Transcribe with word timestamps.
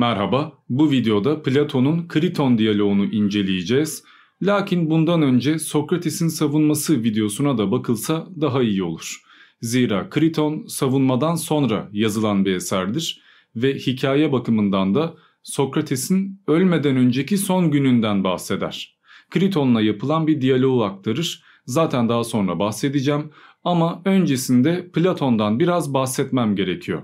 Merhaba, 0.00 0.52
bu 0.68 0.90
videoda 0.90 1.42
Platon'un 1.42 2.08
Kriton 2.08 2.58
diyaloğunu 2.58 3.04
inceleyeceğiz. 3.04 4.04
Lakin 4.42 4.90
bundan 4.90 5.22
önce 5.22 5.58
Sokrates'in 5.58 6.28
savunması 6.28 7.02
videosuna 7.02 7.58
da 7.58 7.70
bakılsa 7.70 8.28
daha 8.40 8.62
iyi 8.62 8.82
olur. 8.82 9.22
Zira 9.60 10.10
Kriton 10.10 10.66
savunmadan 10.66 11.34
sonra 11.34 11.88
yazılan 11.92 12.44
bir 12.44 12.54
eserdir 12.54 13.22
ve 13.56 13.74
hikaye 13.74 14.32
bakımından 14.32 14.94
da 14.94 15.14
Sokrates'in 15.42 16.42
ölmeden 16.46 16.96
önceki 16.96 17.38
son 17.38 17.70
gününden 17.70 18.24
bahseder. 18.24 18.98
Kriton'la 19.30 19.80
yapılan 19.82 20.26
bir 20.26 20.40
diyaloğu 20.40 20.84
aktarır. 20.84 21.42
Zaten 21.66 22.08
daha 22.08 22.24
sonra 22.24 22.58
bahsedeceğim 22.58 23.30
ama 23.64 24.02
öncesinde 24.04 24.90
Platon'dan 24.92 25.58
biraz 25.58 25.94
bahsetmem 25.94 26.56
gerekiyor. 26.56 27.02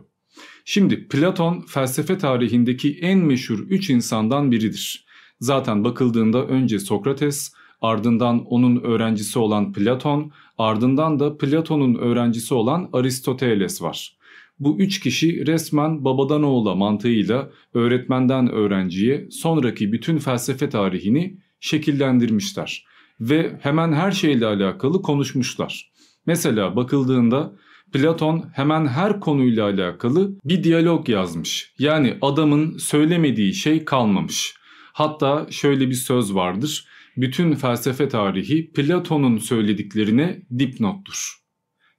Şimdi 0.64 1.08
Platon 1.08 1.60
felsefe 1.60 2.18
tarihindeki 2.18 2.98
en 3.00 3.18
meşhur 3.18 3.58
üç 3.58 3.90
insandan 3.90 4.50
biridir. 4.50 5.06
Zaten 5.40 5.84
bakıldığında 5.84 6.46
önce 6.46 6.78
Sokrates, 6.78 7.52
ardından 7.80 8.44
onun 8.44 8.80
öğrencisi 8.82 9.38
olan 9.38 9.72
Platon, 9.72 10.32
ardından 10.58 11.20
da 11.20 11.38
Platon'un 11.38 11.94
öğrencisi 11.94 12.54
olan 12.54 12.88
Aristoteles 12.92 13.82
var. 13.82 14.16
Bu 14.58 14.78
üç 14.78 15.00
kişi 15.00 15.46
resmen 15.46 16.04
babadan 16.04 16.42
oğula 16.42 16.74
mantığıyla 16.74 17.50
öğretmenden 17.74 18.50
öğrenciye 18.50 19.28
sonraki 19.30 19.92
bütün 19.92 20.18
felsefe 20.18 20.68
tarihini 20.68 21.38
şekillendirmişler 21.60 22.86
ve 23.20 23.58
hemen 23.60 23.92
her 23.92 24.12
şeyle 24.12 24.46
alakalı 24.46 25.02
konuşmuşlar. 25.02 25.92
Mesela 26.26 26.76
bakıldığında 26.76 27.52
Platon 27.92 28.44
hemen 28.52 28.86
her 28.86 29.20
konuyla 29.20 29.64
alakalı 29.64 30.38
bir 30.44 30.64
diyalog 30.64 31.08
yazmış. 31.08 31.72
Yani 31.78 32.18
adamın 32.22 32.78
söylemediği 32.78 33.54
şey 33.54 33.84
kalmamış. 33.84 34.54
Hatta 34.92 35.46
şöyle 35.50 35.88
bir 35.88 35.94
söz 35.94 36.34
vardır. 36.34 36.86
Bütün 37.16 37.54
felsefe 37.54 38.08
tarihi 38.08 38.72
Platon'un 38.72 39.38
söylediklerine 39.38 40.42
dipnottur. 40.58 41.36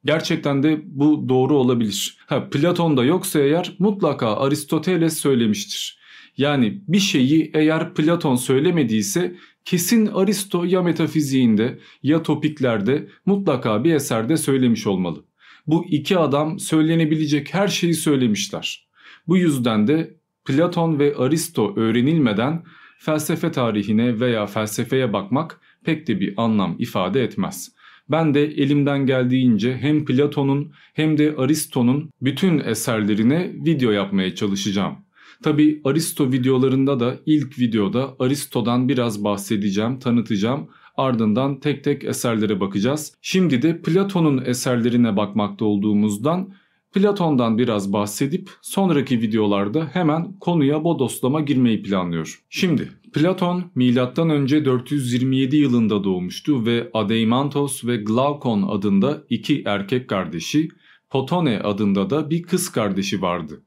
Gerçekten 0.06 0.64
de 0.64 0.82
bu 0.86 1.30
doğru 1.30 1.58
olabilir. 1.58 2.18
Ha, 2.26 2.50
Platon'da 2.50 3.04
yoksa 3.04 3.40
eğer 3.40 3.76
mutlaka 3.80 4.38
Aristoteles 4.38 5.18
söylemiştir. 5.18 6.00
Yani 6.38 6.82
bir 6.88 7.00
şeyi 7.00 7.52
eğer 7.54 7.94
Platon 7.94 8.36
söylemediyse 8.36 9.36
kesin 9.66 10.06
Aristo 10.06 10.64
ya 10.64 10.82
metafiziğinde 10.82 11.80
ya 12.04 12.24
topiklerde 12.24 13.08
mutlaka 13.26 13.84
bir 13.84 13.94
eserde 13.94 14.38
söylemiş 14.38 14.88
olmalı. 14.88 15.27
Bu 15.68 15.86
iki 15.90 16.18
adam 16.18 16.60
söylenebilecek 16.60 17.54
her 17.54 17.68
şeyi 17.68 17.94
söylemişler. 17.94 18.88
Bu 19.28 19.38
yüzden 19.38 19.88
de 19.88 20.18
Platon 20.46 21.00
ve 21.00 21.16
Aristo 21.16 21.74
öğrenilmeden 21.76 22.64
felsefe 23.00 23.52
tarihine 23.52 24.20
veya 24.20 24.46
felsefeye 24.46 25.14
bakmak 25.14 25.62
pek 25.84 26.08
de 26.08 26.20
bir 26.20 26.34
anlam 26.38 26.76
ifade 26.80 27.24
etmez. 27.24 27.72
Ben 28.10 28.34
de 28.34 28.46
elimden 28.46 29.06
geldiğince 29.06 29.78
hem 29.78 30.06
Platon'un 30.06 30.74
hem 30.94 31.18
de 31.18 31.36
Aristo'nun 31.38 32.10
bütün 32.22 32.60
eserlerine 32.60 33.52
video 33.66 33.92
yapmaya 33.92 34.36
çalışacağım. 34.36 34.96
Tabi 35.44 35.82
Aristo 35.84 36.32
videolarında 36.32 37.00
da 37.00 37.18
ilk 37.26 37.60
videoda 37.60 38.16
Aristo'dan 38.20 38.90
biraz 38.90 39.24
bahsedeceğim, 39.24 40.00
tanıtacağım. 40.00 40.70
Ardından 40.98 41.60
tek 41.60 41.84
tek 41.84 42.04
eserlere 42.04 42.60
bakacağız. 42.60 43.14
Şimdi 43.22 43.62
de 43.62 43.82
Platon'un 43.82 44.46
eserlerine 44.46 45.18
bakmakta 45.18 45.66
olduğumuzdan 45.66 46.54
Platon'dan 46.94 47.58
biraz 47.58 47.94
bahsedip 47.94 48.50
sonraki 48.62 49.22
videolarda 49.22 49.90
hemen 49.94 50.40
konuya 50.40 50.84
bodoslama 50.84 51.42
girmeyi 51.42 51.84
planlıyor. 51.84 52.44
Şimdi 52.50 52.92
Platon 53.14 53.64
M.Ö. 53.76 54.66
427 54.66 55.58
yılında 55.58 56.04
doğmuştu 56.04 56.66
ve 56.66 56.90
Adeimantos 56.94 57.86
ve 57.86 57.98
Glaukon 57.98 58.62
adında 58.62 59.24
iki 59.30 59.64
erkek 59.66 60.08
kardeşi, 60.10 60.70
Potone 61.10 61.60
adında 61.60 62.10
da 62.10 62.30
bir 62.30 62.44
kız 62.44 62.70
kardeşi 62.70 63.22
vardı. 63.22 63.64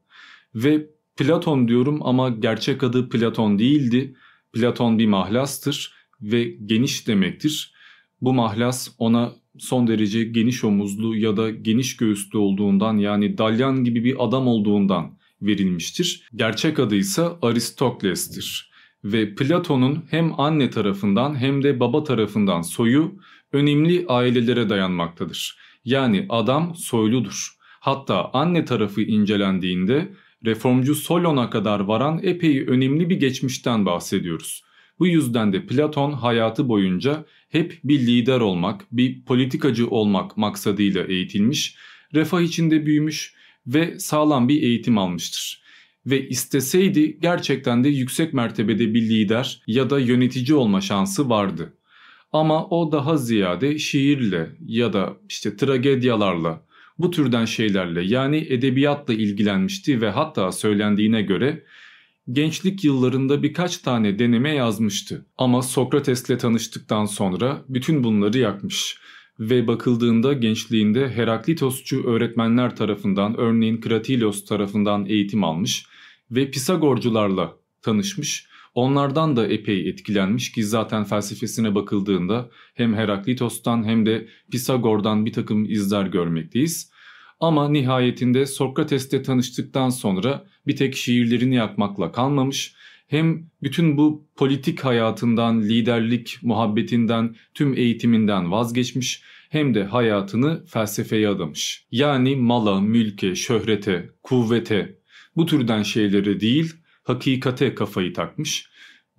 Ve 0.55 0.87
Platon 1.17 1.67
diyorum 1.67 1.99
ama 2.01 2.29
gerçek 2.29 2.83
adı 2.83 3.09
Platon 3.09 3.59
değildi. 3.59 4.15
Platon 4.53 4.99
bir 4.99 5.07
mahlastır 5.07 6.00
ve 6.21 6.43
geniş 6.43 7.07
demektir. 7.07 7.73
Bu 8.21 8.33
mahlas 8.33 8.89
ona 8.97 9.33
son 9.59 9.87
derece 9.87 10.23
geniş 10.23 10.63
omuzlu 10.63 11.15
ya 11.15 11.37
da 11.37 11.49
geniş 11.49 11.97
göğüslü 11.97 12.37
olduğundan 12.37 12.97
yani 12.97 13.37
dalyan 13.37 13.83
gibi 13.83 14.03
bir 14.03 14.15
adam 14.19 14.47
olduğundan 14.47 15.17
verilmiştir. 15.41 16.29
Gerçek 16.35 16.79
adı 16.79 16.95
ise 16.95 17.23
Aristokles'tir. 17.41 18.71
Ve 19.03 19.35
Platon'un 19.35 20.05
hem 20.09 20.39
anne 20.39 20.69
tarafından 20.69 21.35
hem 21.35 21.63
de 21.63 21.79
baba 21.79 22.03
tarafından 22.03 22.61
soyu 22.61 23.15
önemli 23.51 24.05
ailelere 24.07 24.69
dayanmaktadır. 24.69 25.57
Yani 25.85 26.25
adam 26.29 26.75
soyludur. 26.75 27.47
Hatta 27.79 28.29
anne 28.33 28.65
tarafı 28.65 29.01
incelendiğinde 29.01 30.11
reformcu 30.45 30.95
Solon'a 30.95 31.49
kadar 31.49 31.79
varan 31.79 32.19
epey 32.23 32.67
önemli 32.67 33.09
bir 33.09 33.15
geçmişten 33.15 33.85
bahsediyoruz. 33.85 34.63
Bu 35.01 35.07
yüzden 35.07 35.53
de 35.53 35.65
Platon 35.65 36.11
hayatı 36.11 36.69
boyunca 36.69 37.25
hep 37.49 37.79
bir 37.83 37.99
lider 37.99 38.39
olmak, 38.39 38.85
bir 38.91 39.21
politikacı 39.21 39.87
olmak 39.87 40.37
maksadıyla 40.37 41.03
eğitilmiş, 41.03 41.75
refah 42.13 42.41
içinde 42.41 42.85
büyümüş 42.85 43.33
ve 43.67 43.99
sağlam 43.99 44.49
bir 44.49 44.61
eğitim 44.61 44.97
almıştır. 44.97 45.61
Ve 46.05 46.27
isteseydi 46.27 47.19
gerçekten 47.21 47.83
de 47.83 47.89
yüksek 47.89 48.33
mertebede 48.33 48.93
bir 48.93 49.01
lider 49.01 49.61
ya 49.67 49.89
da 49.89 49.99
yönetici 49.99 50.53
olma 50.57 50.81
şansı 50.81 51.29
vardı. 51.29 51.73
Ama 52.33 52.67
o 52.67 52.91
daha 52.91 53.17
ziyade 53.17 53.77
şiirle 53.79 54.49
ya 54.65 54.93
da 54.93 55.17
işte 55.29 55.55
tragedyalarla 55.55 56.65
bu 56.97 57.11
türden 57.11 57.45
şeylerle 57.45 58.01
yani 58.01 58.37
edebiyatla 58.49 59.13
ilgilenmişti 59.13 60.01
ve 60.01 60.09
hatta 60.09 60.51
söylendiğine 60.51 61.21
göre 61.21 61.63
gençlik 62.31 62.83
yıllarında 62.83 63.43
birkaç 63.43 63.77
tane 63.77 64.19
deneme 64.19 64.53
yazmıştı. 64.55 65.25
Ama 65.37 65.61
Sokrates'le 65.61 66.39
tanıştıktan 66.39 67.05
sonra 67.05 67.65
bütün 67.69 68.03
bunları 68.03 68.37
yakmış 68.37 68.97
ve 69.39 69.67
bakıldığında 69.67 70.33
gençliğinde 70.33 71.09
Heraklitosçu 71.09 72.03
öğretmenler 72.03 72.75
tarafından 72.75 73.37
örneğin 73.37 73.81
Kratilos 73.81 74.45
tarafından 74.45 75.05
eğitim 75.05 75.43
almış 75.43 75.85
ve 76.31 76.51
Pisagorcularla 76.51 77.57
tanışmış. 77.81 78.51
Onlardan 78.73 79.35
da 79.35 79.47
epey 79.47 79.89
etkilenmiş 79.89 80.51
ki 80.51 80.63
zaten 80.63 81.03
felsefesine 81.03 81.75
bakıldığında 81.75 82.49
hem 82.73 82.93
Heraklitos'tan 82.93 83.83
hem 83.83 84.05
de 84.05 84.27
Pisagor'dan 84.51 85.25
bir 85.25 85.33
takım 85.33 85.65
izler 85.65 86.05
görmekteyiz. 86.05 86.90
Ama 87.41 87.69
nihayetinde 87.69 88.45
Sokrates'te 88.45 89.21
tanıştıktan 89.21 89.89
sonra 89.89 90.45
bir 90.67 90.75
tek 90.75 90.95
şiirlerini 90.95 91.55
yakmakla 91.55 92.11
kalmamış, 92.11 92.75
hem 93.07 93.45
bütün 93.63 93.97
bu 93.97 94.27
politik 94.35 94.79
hayatından, 94.79 95.61
liderlik 95.61 96.37
muhabbetinden, 96.41 97.35
tüm 97.53 97.73
eğitiminden 97.73 98.51
vazgeçmiş 98.51 99.23
hem 99.49 99.73
de 99.73 99.83
hayatını 99.83 100.65
felsefeye 100.65 101.29
adamış. 101.29 101.87
Yani 101.91 102.35
mala, 102.35 102.81
mülke, 102.81 103.35
şöhrete, 103.35 104.09
kuvvete 104.23 104.95
bu 105.35 105.45
türden 105.45 105.83
şeylere 105.83 106.39
değil 106.39 106.73
hakikate 107.03 107.75
kafayı 107.75 108.13
takmış 108.13 108.69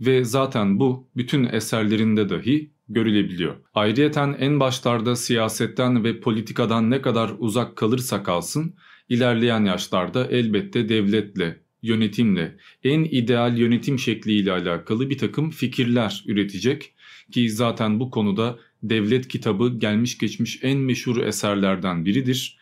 ve 0.01 0.25
zaten 0.25 0.81
bu 0.81 1.09
bütün 1.17 1.45
eserlerinde 1.45 2.29
dahi 2.29 2.71
görülebiliyor. 2.95 3.57
Ayrıyeten 3.75 4.37
en 4.39 4.61
başlarda 4.61 5.17
siyasetten 5.17 6.05
ve 6.05 6.21
politikadan 6.21 6.91
ne 6.91 7.03
kadar 7.03 7.33
uzak 7.39 7.77
kalırsa 7.77 8.23
kalsın 8.23 8.75
ilerleyen 9.09 9.65
yaşlarda 9.65 10.27
elbette 10.27 10.89
devletle, 10.89 11.61
yönetimle, 11.83 12.57
en 12.85 13.05
ideal 13.05 13.59
yönetim 13.59 13.99
şekliyle 13.99 14.53
alakalı 14.53 15.11
bir 15.11 15.19
takım 15.19 15.51
fikirler 15.51 16.25
üretecek 16.27 16.95
ki 17.33 17.51
zaten 17.51 18.01
bu 18.01 18.11
konuda 18.11 18.59
Devlet 18.83 19.29
kitabı 19.29 19.79
gelmiş 19.79 20.19
geçmiş 20.19 20.59
en 20.63 20.79
meşhur 20.79 21.17
eserlerden 21.17 22.05
biridir 22.05 22.59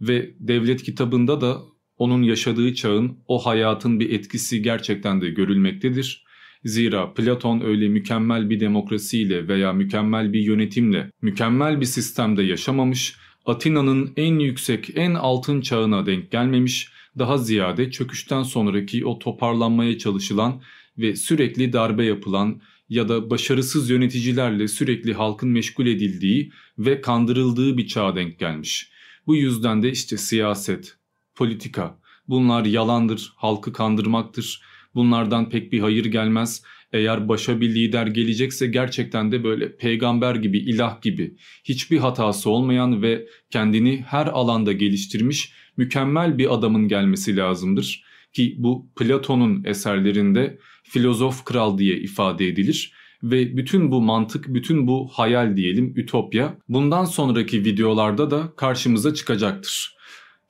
ve 0.00 0.34
Devlet 0.38 0.82
kitabında 0.82 1.40
da 1.40 1.62
onun 1.98 2.22
yaşadığı 2.22 2.74
çağın 2.74 3.18
o 3.28 3.46
hayatın 3.46 4.00
bir 4.00 4.10
etkisi 4.10 4.62
gerçekten 4.62 5.20
de 5.20 5.30
görülmektedir. 5.30 6.23
Zira 6.64 7.14
Platon 7.14 7.60
öyle 7.60 7.88
mükemmel 7.88 8.50
bir 8.50 8.60
demokrasiyle 8.60 9.48
veya 9.48 9.72
mükemmel 9.72 10.32
bir 10.32 10.40
yönetimle, 10.40 11.10
mükemmel 11.22 11.80
bir 11.80 11.86
sistemde 11.86 12.42
yaşamamış, 12.42 13.16
Atina'nın 13.46 14.12
en 14.16 14.38
yüksek, 14.38 14.90
en 14.94 15.14
altın 15.14 15.60
çağına 15.60 16.06
denk 16.06 16.30
gelmemiş, 16.30 16.88
daha 17.18 17.38
ziyade 17.38 17.90
çöküşten 17.90 18.42
sonraki 18.42 19.06
o 19.06 19.18
toparlanmaya 19.18 19.98
çalışılan 19.98 20.62
ve 20.98 21.16
sürekli 21.16 21.72
darbe 21.72 22.04
yapılan 22.04 22.60
ya 22.88 23.08
da 23.08 23.30
başarısız 23.30 23.90
yöneticilerle 23.90 24.68
sürekli 24.68 25.14
halkın 25.14 25.48
meşgul 25.48 25.86
edildiği 25.86 26.52
ve 26.78 27.00
kandırıldığı 27.00 27.76
bir 27.76 27.86
çağa 27.86 28.16
denk 28.16 28.38
gelmiş. 28.38 28.90
Bu 29.26 29.36
yüzden 29.36 29.82
de 29.82 29.90
işte 29.90 30.16
siyaset, 30.16 30.96
politika 31.34 31.98
bunlar 32.28 32.64
yalandır, 32.64 33.32
halkı 33.36 33.72
kandırmaktır 33.72 34.60
Bunlardan 34.94 35.50
pek 35.50 35.72
bir 35.72 35.80
hayır 35.80 36.04
gelmez. 36.04 36.62
Eğer 36.92 37.28
başa 37.28 37.60
bir 37.60 37.74
lider 37.74 38.06
gelecekse 38.06 38.66
gerçekten 38.66 39.32
de 39.32 39.44
böyle 39.44 39.76
peygamber 39.76 40.34
gibi, 40.34 40.58
ilah 40.58 41.02
gibi, 41.02 41.36
hiçbir 41.64 41.98
hatası 41.98 42.50
olmayan 42.50 43.02
ve 43.02 43.26
kendini 43.50 44.04
her 44.08 44.26
alanda 44.26 44.72
geliştirmiş 44.72 45.52
mükemmel 45.76 46.38
bir 46.38 46.54
adamın 46.54 46.88
gelmesi 46.88 47.36
lazımdır. 47.36 48.04
Ki 48.32 48.54
bu 48.58 48.88
Platon'un 48.96 49.64
eserlerinde 49.64 50.58
filozof 50.82 51.44
kral 51.44 51.78
diye 51.78 51.96
ifade 51.96 52.48
edilir 52.48 52.92
ve 53.22 53.56
bütün 53.56 53.90
bu 53.90 54.00
mantık, 54.00 54.54
bütün 54.54 54.86
bu 54.86 55.08
hayal 55.12 55.56
diyelim, 55.56 55.92
ütopya 55.96 56.58
bundan 56.68 57.04
sonraki 57.04 57.64
videolarda 57.64 58.30
da 58.30 58.52
karşımıza 58.56 59.14
çıkacaktır. 59.14 59.96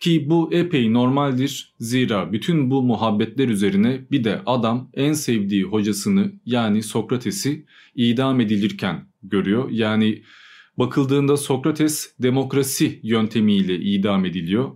Ki 0.00 0.30
bu 0.30 0.52
epey 0.52 0.92
normaldir 0.92 1.74
zira 1.80 2.32
bütün 2.32 2.70
bu 2.70 2.82
muhabbetler 2.82 3.48
üzerine 3.48 4.00
bir 4.10 4.24
de 4.24 4.42
adam 4.46 4.90
en 4.94 5.12
sevdiği 5.12 5.62
hocasını 5.62 6.32
yani 6.46 6.82
Sokrates'i 6.82 7.66
idam 7.94 8.40
edilirken 8.40 9.06
görüyor. 9.22 9.70
Yani 9.70 10.22
bakıldığında 10.78 11.36
Sokrates 11.36 12.14
demokrasi 12.18 13.00
yöntemiyle 13.02 13.76
idam 13.80 14.24
ediliyor. 14.24 14.70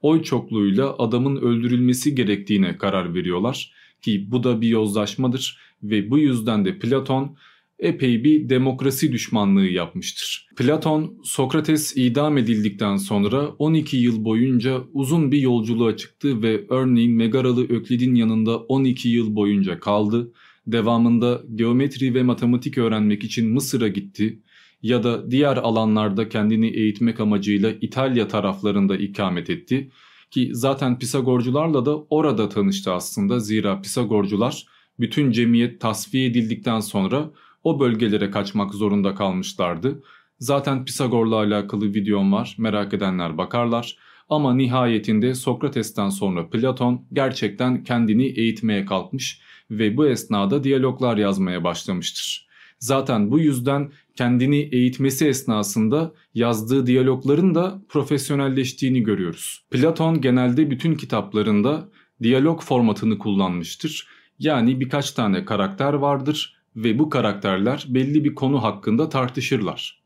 Oy 0.00 0.22
çokluğuyla 0.22 0.94
adamın 0.98 1.36
öldürülmesi 1.36 2.14
gerektiğine 2.14 2.78
karar 2.78 3.14
veriyorlar 3.14 3.72
ki 4.02 4.26
bu 4.30 4.44
da 4.44 4.60
bir 4.60 4.68
yozlaşmadır 4.68 5.58
ve 5.82 6.10
bu 6.10 6.18
yüzden 6.18 6.64
de 6.64 6.78
Platon 6.78 7.36
epey 7.78 8.24
bir 8.24 8.48
demokrasi 8.48 9.12
düşmanlığı 9.12 9.66
yapmıştır. 9.66 10.48
Platon, 10.56 11.18
Sokrates 11.24 11.96
idam 11.96 12.38
edildikten 12.38 12.96
sonra 12.96 13.48
12 13.48 13.96
yıl 13.96 14.24
boyunca 14.24 14.80
uzun 14.92 15.32
bir 15.32 15.38
yolculuğa 15.38 15.96
çıktı 15.96 16.42
ve 16.42 16.64
örneğin 16.68 17.12
Megaralı 17.12 17.64
Öklid'in 17.68 18.14
yanında 18.14 18.58
12 18.58 19.08
yıl 19.08 19.36
boyunca 19.36 19.80
kaldı. 19.80 20.32
Devamında 20.66 21.42
geometri 21.54 22.14
ve 22.14 22.22
matematik 22.22 22.78
öğrenmek 22.78 23.24
için 23.24 23.52
Mısır'a 23.52 23.88
gitti 23.88 24.40
ya 24.82 25.02
da 25.02 25.30
diğer 25.30 25.56
alanlarda 25.56 26.28
kendini 26.28 26.68
eğitmek 26.68 27.20
amacıyla 27.20 27.72
İtalya 27.80 28.28
taraflarında 28.28 28.96
ikamet 28.96 29.50
etti. 29.50 29.90
Ki 30.30 30.50
zaten 30.52 30.98
Pisagorcularla 30.98 31.86
da 31.86 31.96
orada 31.96 32.48
tanıştı 32.48 32.92
aslında 32.92 33.38
zira 33.40 33.80
Pisagorcular 33.80 34.66
bütün 35.00 35.30
cemiyet 35.30 35.80
tasfiye 35.80 36.26
edildikten 36.26 36.80
sonra 36.80 37.30
o 37.64 37.80
bölgelere 37.80 38.30
kaçmak 38.30 38.74
zorunda 38.74 39.14
kalmışlardı. 39.14 40.02
Zaten 40.38 40.84
Pisagor'la 40.84 41.36
alakalı 41.36 41.94
videom 41.94 42.32
var 42.32 42.54
merak 42.58 42.94
edenler 42.94 43.38
bakarlar. 43.38 43.96
Ama 44.28 44.54
nihayetinde 44.54 45.34
Sokrates'ten 45.34 46.08
sonra 46.08 46.50
Platon 46.50 47.06
gerçekten 47.12 47.84
kendini 47.84 48.26
eğitmeye 48.26 48.84
kalkmış 48.84 49.40
ve 49.70 49.96
bu 49.96 50.06
esnada 50.06 50.64
diyaloglar 50.64 51.16
yazmaya 51.16 51.64
başlamıştır. 51.64 52.48
Zaten 52.78 53.30
bu 53.30 53.38
yüzden 53.38 53.92
kendini 54.16 54.56
eğitmesi 54.56 55.26
esnasında 55.26 56.12
yazdığı 56.34 56.86
diyalogların 56.86 57.54
da 57.54 57.82
profesyonelleştiğini 57.88 59.02
görüyoruz. 59.02 59.64
Platon 59.70 60.20
genelde 60.20 60.70
bütün 60.70 60.94
kitaplarında 60.94 61.88
diyalog 62.22 62.62
formatını 62.62 63.18
kullanmıştır. 63.18 64.08
Yani 64.38 64.80
birkaç 64.80 65.12
tane 65.12 65.44
karakter 65.44 65.92
vardır 65.92 66.63
ve 66.76 66.98
bu 66.98 67.10
karakterler 67.10 67.86
belli 67.88 68.24
bir 68.24 68.34
konu 68.34 68.62
hakkında 68.62 69.08
tartışırlar. 69.08 70.04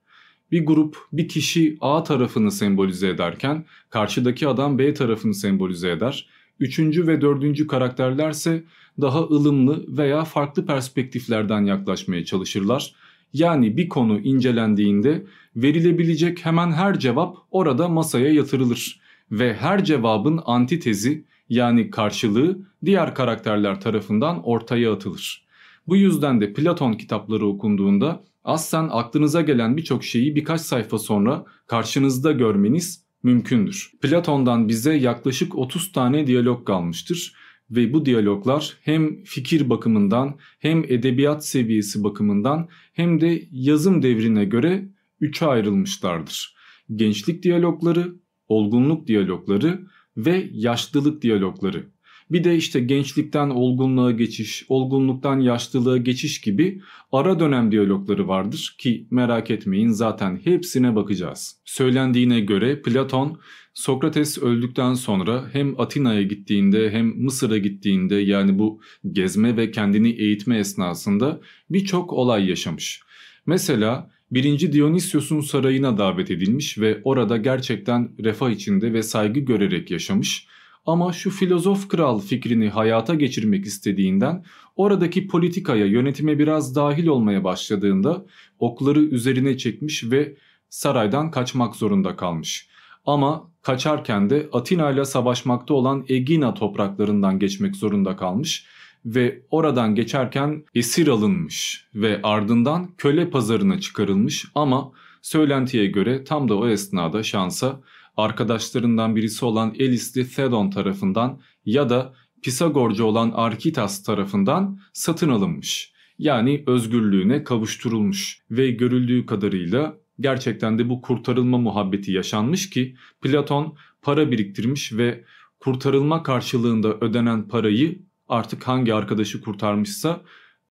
Bir 0.53 0.67
grup 0.67 0.97
bir 1.12 1.29
kişi 1.29 1.76
A 1.81 2.03
tarafını 2.03 2.50
sembolize 2.50 3.09
ederken 3.09 3.65
karşıdaki 3.91 4.49
adam 4.49 4.79
B 4.79 4.94
tarafını 4.94 5.35
sembolize 5.35 5.91
eder. 5.91 6.29
Üçüncü 6.61 7.06
ve 7.06 7.20
dördüncü 7.20 7.67
karakterlerse 7.67 8.65
daha 9.00 9.20
ılımlı 9.20 9.85
veya 9.99 10.25
farklı 10.25 10.67
perspektiflerden 10.67 11.65
yaklaşmaya 11.65 12.25
çalışırlar. 12.25 12.94
Yani 13.32 13.76
bir 13.76 13.88
konu 13.88 14.20
incelendiğinde 14.20 15.26
verilebilecek 15.56 16.47
hemen 16.47 16.73
her 16.73 16.99
cevap 16.99 17.37
orada 17.50 17.88
masaya 17.88 18.32
yatırılır 18.32 19.00
ve 19.31 19.55
her 19.55 19.85
cevabın 19.85 20.41
antitezi 20.44 21.25
yani 21.49 21.91
karşılığı 21.91 22.59
diğer 22.85 23.15
karakterler 23.15 23.81
tarafından 23.81 24.43
ortaya 24.44 24.93
atılır. 24.93 25.48
Bu 25.88 25.96
yüzden 25.96 26.40
de 26.40 26.52
Platon 26.52 26.93
kitapları 26.93 27.46
okunduğunda 27.46 28.25
aslen 28.44 28.88
aklınıza 28.93 29.40
gelen 29.40 29.76
birçok 29.76 30.05
şeyi 30.05 30.37
birkaç 30.37 30.61
sayfa 30.61 30.99
sonra 30.99 31.44
karşınızda 31.67 32.32
görmeniz 32.32 33.05
mümkündür. 33.23 33.93
Platon'dan 34.00 34.69
bize 34.69 34.94
yaklaşık 34.94 35.55
30 35.55 35.93
tane 35.93 36.26
diyalog 36.26 36.67
kalmıştır 36.67 37.35
ve 37.70 37.93
bu 37.93 38.06
diyaloglar 38.06 38.76
hem 38.82 39.25
fikir 39.25 39.70
bakımından 39.70 40.35
hem 40.58 40.85
edebiyat 40.85 41.46
seviyesi 41.46 42.05
bakımından 42.05 42.69
hem 42.93 43.20
de 43.20 43.43
yazım 43.52 44.02
devrine 44.02 44.44
göre 44.44 44.88
üçe 45.20 45.46
ayrılmışlardır. 45.46 46.55
Gençlik 46.94 47.43
diyalogları, 47.43 48.14
olgunluk 48.49 49.06
diyalogları 49.06 49.87
ve 50.17 50.50
yaşlılık 50.52 51.23
diyalogları. 51.23 51.87
Bir 52.31 52.45
de 52.45 52.57
işte 52.57 52.81
gençlikten 52.81 53.51
olgunluğa 53.51 54.11
geçiş, 54.11 54.65
olgunluktan 54.69 55.41
yaşlılığa 55.41 55.97
geçiş 55.97 56.41
gibi 56.41 56.81
ara 57.13 57.41
dönem 57.41 57.73
diyalogları 57.73 58.29
vardır 58.29 58.77
ki 58.79 59.07
merak 59.11 59.51
etmeyin 59.51 59.89
zaten 59.89 60.41
hepsine 60.45 60.97
bakacağız. 60.97 61.61
Söylendiğine 61.65 62.41
göre 62.41 62.83
Platon 62.83 63.39
Sokrates 63.75 64.39
öldükten 64.39 64.95
sonra 64.95 65.45
hem 65.53 65.81
Atina'ya 65.81 66.23
gittiğinde 66.23 66.91
hem 66.91 67.07
Mısır'a 67.07 67.59
gittiğinde 67.59 68.15
yani 68.15 68.59
bu 68.59 68.81
gezme 69.13 69.57
ve 69.57 69.71
kendini 69.71 70.11
eğitme 70.11 70.59
esnasında 70.59 71.41
birçok 71.71 72.13
olay 72.13 72.49
yaşamış. 72.49 73.01
Mesela 73.47 74.11
1. 74.31 74.73
Dionysios'un 74.73 75.41
sarayına 75.41 75.99
davet 75.99 76.31
edilmiş 76.31 76.79
ve 76.79 77.01
orada 77.05 77.37
gerçekten 77.37 78.11
refah 78.25 78.51
içinde 78.51 78.93
ve 78.93 79.03
saygı 79.03 79.41
görerek 79.41 79.91
yaşamış. 79.91 80.47
Ama 80.87 81.13
şu 81.13 81.31
filozof 81.31 81.89
kral 81.89 82.21
fikrini 82.21 82.69
hayata 82.69 83.15
geçirmek 83.15 83.67
istediğinden 83.67 84.45
oradaki 84.77 85.27
politikaya 85.27 85.87
yönetime 85.87 86.39
biraz 86.39 86.77
dahil 86.77 87.07
olmaya 87.07 87.45
başladığında 87.45 88.27
okları 88.59 89.01
üzerine 89.01 89.59
çekmiş 89.59 90.05
ve 90.05 90.37
saraydan 90.69 91.31
kaçmak 91.31 91.77
zorunda 91.77 92.17
kalmış. 92.17 92.69
Ama 93.07 93.51
kaçarken 93.63 94.31
de 94.31 94.49
Atina 94.53 94.91
ile 94.91 95.05
savaşmakta 95.05 95.75
olan 95.75 96.05
Egina 96.09 96.55
topraklarından 96.55 97.39
geçmek 97.39 97.77
zorunda 97.77 98.17
kalmış 98.17 98.67
ve 99.05 99.43
oradan 99.51 99.95
geçerken 99.95 100.65
esir 100.75 101.09
alınmış 101.09 101.87
ve 101.94 102.20
ardından 102.23 102.89
köle 102.99 103.31
pazarına 103.31 103.81
çıkarılmış 103.81 104.44
ama 104.55 104.93
söylentiye 105.23 105.87
göre 105.87 106.25
tam 106.25 106.49
da 106.49 106.56
o 106.58 106.69
esnada 106.69 107.23
şansa 107.23 107.81
arkadaşlarından 108.19 109.17
birisi 109.17 109.44
olan 109.44 109.75
Elisli 109.79 110.29
Thedon 110.31 110.70
tarafından 110.70 111.41
ya 111.65 111.89
da 111.89 112.15
Pisagorcu 112.43 113.05
olan 113.05 113.32
Arkitas 113.34 114.03
tarafından 114.03 114.81
satın 114.93 115.29
alınmış. 115.29 115.93
Yani 116.19 116.65
özgürlüğüne 116.67 117.44
kavuşturulmuş 117.44 118.43
ve 118.51 118.70
görüldüğü 118.70 119.27
kadarıyla 119.27 119.96
gerçekten 120.20 120.79
de 120.79 120.89
bu 120.89 121.03
kurtarılma 121.03 121.58
muhabbeti 121.58 122.13
yaşanmış 122.13 122.70
ki 122.70 122.96
Platon 123.20 123.77
para 124.03 124.31
biriktirmiş 124.31 124.93
ve 124.93 125.25
kurtarılma 125.60 126.22
karşılığında 126.22 126.94
ödenen 127.01 127.48
parayı 127.48 128.03
artık 128.29 128.69
hangi 128.69 128.94
arkadaşı 128.94 129.41
kurtarmışsa 129.41 130.22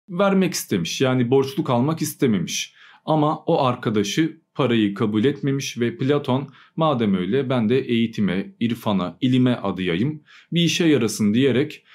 vermek 0.10 0.54
istemiş. 0.54 1.02
Yani 1.02 1.32
borçluk 1.32 1.70
almak 1.70 2.02
istememiş. 2.02 2.74
Ama 3.06 3.40
o 3.40 3.66
arkadaşı 3.66 4.41
parayı 4.56 4.94
kabul 4.94 5.24
etmemiş 5.24 5.80
ve 5.80 5.98
Platon 5.98 6.50
madem 6.76 7.16
öyle 7.16 7.50
ben 7.50 7.70
de 7.70 7.80
eğitime, 7.80 8.56
irfana, 8.60 9.18
ilime 9.22 9.56
adayayım 9.56 10.24
bir 10.52 10.62
işe 10.62 10.86
yarasın 10.86 11.34
diyerek 11.34 11.86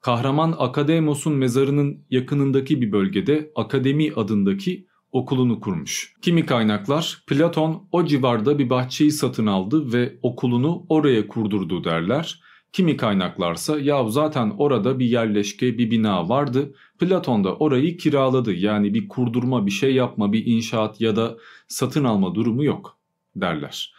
kahraman 0.00 0.54
Akademos'un 0.58 1.34
mezarının 1.34 2.04
yakınındaki 2.10 2.80
bir 2.80 2.92
bölgede 2.92 3.52
Akademi 3.54 4.12
adındaki 4.12 4.86
okulunu 5.12 5.60
kurmuş. 5.60 6.14
Kimi 6.22 6.46
kaynaklar 6.46 7.22
Platon 7.26 7.88
o 7.92 8.04
civarda 8.04 8.58
bir 8.58 8.70
bahçeyi 8.70 9.12
satın 9.12 9.46
aldı 9.46 9.92
ve 9.92 10.18
okulunu 10.22 10.86
oraya 10.88 11.28
kurdurdu 11.28 11.84
derler. 11.84 12.40
Kimi 12.72 12.96
kaynaklarsa 12.96 13.80
ya 13.80 14.08
zaten 14.08 14.52
orada 14.58 14.98
bir 14.98 15.06
yerleşke 15.06 15.78
bir 15.78 15.90
bina 15.90 16.28
vardı. 16.28 16.74
Platon 16.98 17.44
da 17.44 17.56
orayı 17.56 17.96
kiraladı 17.96 18.54
yani 18.54 18.94
bir 18.94 19.08
kurdurma 19.08 19.66
bir 19.66 19.70
şey 19.70 19.94
yapma 19.94 20.32
bir 20.32 20.46
inşaat 20.46 21.00
ya 21.00 21.16
da 21.16 21.36
satın 21.68 22.04
alma 22.04 22.34
durumu 22.34 22.64
yok 22.64 22.98
derler. 23.36 23.94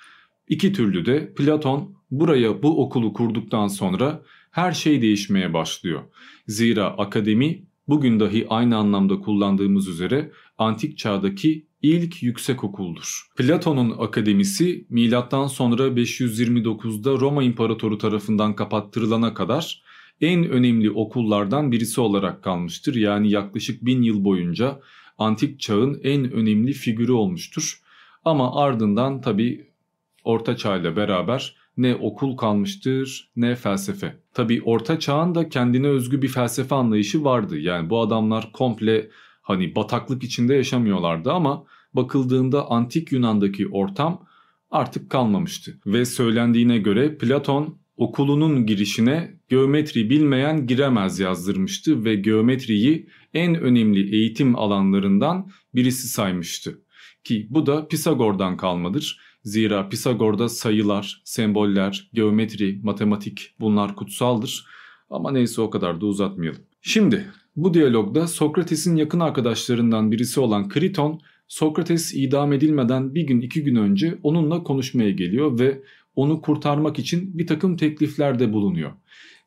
İki 0.47 0.73
türlü 0.73 1.05
de 1.05 1.33
Platon 1.33 1.95
buraya 2.11 2.63
bu 2.63 2.83
okulu 2.83 3.13
kurduktan 3.13 3.67
sonra 3.67 4.21
her 4.51 4.71
şey 4.71 5.01
değişmeye 5.01 5.53
başlıyor. 5.53 6.01
Zira 6.47 6.85
akademi 6.85 7.63
bugün 7.87 8.19
dahi 8.19 8.47
aynı 8.49 8.77
anlamda 8.77 9.19
kullandığımız 9.19 9.87
üzere 9.87 10.31
antik 10.57 10.97
çağdaki 10.97 11.67
ilk 11.81 12.23
yüksek 12.23 12.63
okuldur. 12.63 13.27
Platon'un 13.37 13.95
akademisi 13.99 14.85
milattan 14.89 15.47
sonra 15.47 15.87
529'da 15.87 17.11
Roma 17.11 17.43
İmparatoru 17.43 17.97
tarafından 17.97 18.55
kapattırılana 18.55 19.33
kadar 19.33 19.83
en 20.21 20.49
önemli 20.49 20.91
okullardan 20.91 21.71
birisi 21.71 22.01
olarak 22.01 22.43
kalmıştır. 22.43 22.95
Yani 22.95 23.31
yaklaşık 23.31 23.85
bin 23.85 24.01
yıl 24.01 24.23
boyunca 24.23 24.79
antik 25.17 25.59
çağın 25.59 25.99
en 26.03 26.31
önemli 26.31 26.73
figürü 26.73 27.11
olmuştur. 27.11 27.81
Ama 28.25 28.55
ardından 28.55 29.21
tabi 29.21 29.67
Orta 30.23 30.57
Çağ 30.57 30.77
ile 30.77 30.95
beraber 30.95 31.55
ne 31.77 31.95
okul 31.95 32.37
kalmıştır 32.37 33.31
ne 33.35 33.55
felsefe. 33.55 34.15
Tabi 34.33 34.61
Orta 34.61 34.99
Çağ'ın 34.99 35.35
da 35.35 35.49
kendine 35.49 35.87
özgü 35.87 36.21
bir 36.21 36.27
felsefe 36.27 36.75
anlayışı 36.75 37.23
vardı. 37.23 37.57
Yani 37.57 37.89
bu 37.89 38.01
adamlar 38.01 38.51
komple 38.51 39.09
hani 39.43 39.75
bataklık 39.75 40.23
içinde 40.23 40.53
yaşamıyorlardı 40.55 41.31
ama 41.31 41.63
bakıldığında 41.93 42.71
antik 42.71 43.11
Yunan'daki 43.11 43.67
ortam 43.67 44.25
artık 44.71 45.09
kalmamıştı. 45.09 45.79
Ve 45.85 46.05
söylendiğine 46.05 46.77
göre 46.77 47.17
Platon 47.17 47.77
okulunun 47.97 48.65
girişine 48.65 49.39
geometri 49.49 50.09
bilmeyen 50.09 50.67
giremez 50.67 51.19
yazdırmıştı 51.19 52.05
ve 52.05 52.15
geometriyi 52.15 53.09
en 53.33 53.55
önemli 53.55 54.15
eğitim 54.15 54.55
alanlarından 54.55 55.51
birisi 55.75 56.07
saymıştı. 56.07 56.81
Ki 57.23 57.47
bu 57.49 57.65
da 57.65 57.87
Pisagor'dan 57.87 58.57
kalmadır. 58.57 59.19
Zira 59.43 59.89
Pisagor'da 59.89 60.49
sayılar, 60.49 61.21
semboller, 61.25 62.09
geometri, 62.13 62.79
matematik 62.83 63.55
bunlar 63.59 63.95
kutsaldır. 63.95 64.65
Ama 65.09 65.31
neyse 65.31 65.61
o 65.61 65.69
kadar 65.69 66.01
da 66.01 66.05
uzatmayalım. 66.05 66.61
Şimdi 66.81 67.31
bu 67.55 67.73
diyalogda 67.73 68.27
Sokrates'in 68.27 68.95
yakın 68.95 69.19
arkadaşlarından 69.19 70.11
birisi 70.11 70.39
olan 70.39 70.69
Kriton, 70.69 71.21
Sokrates 71.47 72.13
idam 72.13 72.53
edilmeden 72.53 73.15
bir 73.15 73.21
gün 73.21 73.41
iki 73.41 73.63
gün 73.63 73.75
önce 73.75 74.19
onunla 74.23 74.63
konuşmaya 74.63 75.11
geliyor 75.11 75.59
ve 75.59 75.83
onu 76.15 76.41
kurtarmak 76.41 76.99
için 76.99 77.37
bir 77.37 77.47
takım 77.47 77.77
tekliflerde 77.77 78.53
bulunuyor. 78.53 78.91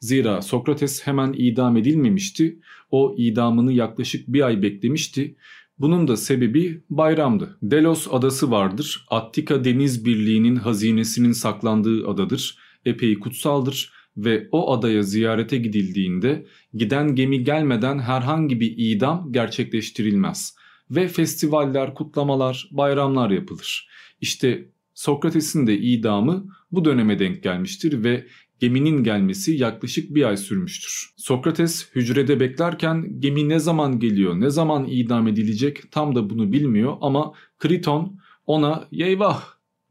Zira 0.00 0.42
Sokrates 0.42 1.06
hemen 1.06 1.34
idam 1.38 1.76
edilmemişti. 1.76 2.60
O 2.90 3.14
idamını 3.18 3.72
yaklaşık 3.72 4.28
bir 4.28 4.46
ay 4.46 4.62
beklemişti. 4.62 5.36
Bunun 5.78 6.08
da 6.08 6.16
sebebi 6.16 6.82
bayramdı. 6.90 7.58
Delos 7.62 8.08
adası 8.10 8.50
vardır. 8.50 9.06
Attika 9.10 9.64
Deniz 9.64 10.04
Birliği'nin 10.04 10.56
hazinesinin 10.56 11.32
saklandığı 11.32 12.08
adadır. 12.08 12.58
Epey 12.84 13.18
kutsaldır 13.18 13.92
ve 14.16 14.48
o 14.52 14.72
adaya 14.72 15.02
ziyarete 15.02 15.56
gidildiğinde 15.56 16.46
giden 16.74 17.14
gemi 17.14 17.44
gelmeden 17.44 17.98
herhangi 17.98 18.60
bir 18.60 18.74
idam 18.76 19.32
gerçekleştirilmez. 19.32 20.56
Ve 20.90 21.08
festivaller, 21.08 21.94
kutlamalar, 21.94 22.68
bayramlar 22.70 23.30
yapılır. 23.30 23.88
İşte 24.20 24.68
Sokrates'in 24.94 25.66
de 25.66 25.78
idamı 25.78 26.46
bu 26.72 26.84
döneme 26.84 27.18
denk 27.18 27.42
gelmiştir 27.42 28.04
ve 28.04 28.26
geminin 28.60 29.04
gelmesi 29.04 29.52
yaklaşık 29.52 30.14
bir 30.14 30.22
ay 30.22 30.36
sürmüştür. 30.36 31.10
Sokrates 31.16 31.90
hücrede 31.94 32.40
beklerken 32.40 33.20
gemi 33.20 33.48
ne 33.48 33.58
zaman 33.58 33.98
geliyor, 33.98 34.40
ne 34.40 34.50
zaman 34.50 34.86
idam 34.88 35.28
edilecek 35.28 35.92
tam 35.92 36.14
da 36.14 36.30
bunu 36.30 36.52
bilmiyor 36.52 36.96
ama 37.00 37.32
Kriton 37.58 38.18
ona 38.46 38.88
yeyvah 38.90 39.44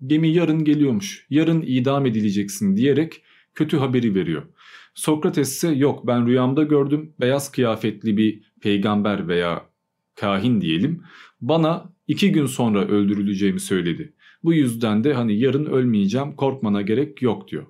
gemi 0.05 0.33
yarın 0.33 0.63
geliyormuş, 0.63 1.25
yarın 1.29 1.63
idam 1.67 2.05
edileceksin 2.05 2.77
diyerek 2.77 3.21
kötü 3.55 3.77
haberi 3.77 4.15
veriyor. 4.15 4.43
Sokrates 4.93 5.55
ise 5.55 5.67
yok 5.67 6.07
ben 6.07 6.27
rüyamda 6.27 6.63
gördüm 6.63 7.13
beyaz 7.19 7.51
kıyafetli 7.51 8.17
bir 8.17 8.41
peygamber 8.61 9.27
veya 9.27 9.65
kahin 10.15 10.61
diyelim 10.61 11.03
bana 11.41 11.89
iki 12.07 12.31
gün 12.31 12.45
sonra 12.45 12.85
öldürüleceğimi 12.85 13.59
söyledi. 13.59 14.13
Bu 14.43 14.53
yüzden 14.53 15.03
de 15.03 15.13
hani 15.13 15.39
yarın 15.39 15.65
ölmeyeceğim 15.65 16.35
korkmana 16.35 16.81
gerek 16.81 17.21
yok 17.21 17.47
diyor. 17.47 17.65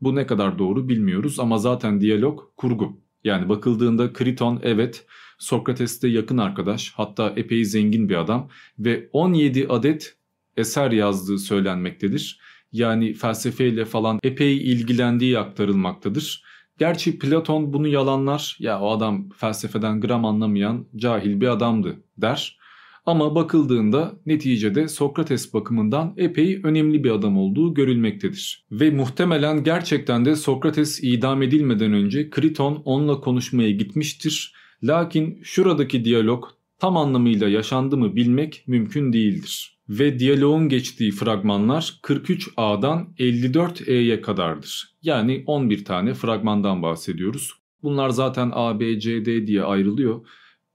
Bu 0.00 0.14
ne 0.14 0.26
kadar 0.26 0.58
doğru 0.58 0.88
bilmiyoruz 0.88 1.40
ama 1.40 1.58
zaten 1.58 2.00
diyalog 2.00 2.40
kurgu. 2.56 3.00
Yani 3.24 3.48
bakıldığında 3.48 4.12
Kriton 4.12 4.60
evet 4.62 5.06
Sokrates'te 5.38 6.08
yakın 6.08 6.38
arkadaş 6.38 6.92
hatta 6.96 7.32
epey 7.36 7.64
zengin 7.64 8.08
bir 8.08 8.14
adam 8.14 8.48
ve 8.78 9.08
17 9.12 9.68
adet 9.68 10.16
eser 10.56 10.90
yazdığı 10.90 11.38
söylenmektedir. 11.38 12.40
Yani 12.72 13.14
felsefeyle 13.14 13.84
falan 13.84 14.18
epey 14.22 14.56
ilgilendiği 14.56 15.38
aktarılmaktadır. 15.38 16.42
Gerçi 16.78 17.18
Platon 17.18 17.72
bunu 17.72 17.88
yalanlar 17.88 18.56
ya 18.60 18.80
o 18.80 18.90
adam 18.90 19.28
felsefeden 19.36 20.00
gram 20.00 20.24
anlamayan 20.24 20.86
cahil 20.96 21.40
bir 21.40 21.48
adamdı 21.48 22.02
der. 22.18 22.58
Ama 23.06 23.34
bakıldığında 23.34 24.12
neticede 24.26 24.88
Sokrates 24.88 25.54
bakımından 25.54 26.14
epey 26.16 26.60
önemli 26.64 27.04
bir 27.04 27.10
adam 27.10 27.38
olduğu 27.38 27.74
görülmektedir. 27.74 28.66
Ve 28.70 28.90
muhtemelen 28.90 29.64
gerçekten 29.64 30.24
de 30.24 30.36
Sokrates 30.36 31.00
idam 31.02 31.42
edilmeden 31.42 31.92
önce 31.92 32.30
Kriton 32.30 32.82
onunla 32.84 33.20
konuşmaya 33.20 33.70
gitmiştir. 33.70 34.54
Lakin 34.82 35.40
şuradaki 35.42 36.04
diyalog 36.04 36.44
tam 36.78 36.96
anlamıyla 36.96 37.48
yaşandı 37.48 37.96
mı 37.96 38.16
bilmek 38.16 38.64
mümkün 38.66 39.12
değildir. 39.12 39.78
Ve 39.98 40.18
diyaloğun 40.18 40.68
geçtiği 40.68 41.10
fragmanlar 41.10 41.98
43A'dan 42.02 43.14
54E'ye 43.18 44.20
kadardır. 44.20 44.94
Yani 45.02 45.42
11 45.46 45.84
tane 45.84 46.14
fragmandan 46.14 46.82
bahsediyoruz. 46.82 47.52
Bunlar 47.82 48.10
zaten 48.10 48.50
A, 48.54 48.80
B, 48.80 49.00
C, 49.00 49.24
D 49.24 49.46
diye 49.46 49.62
ayrılıyor. 49.62 50.26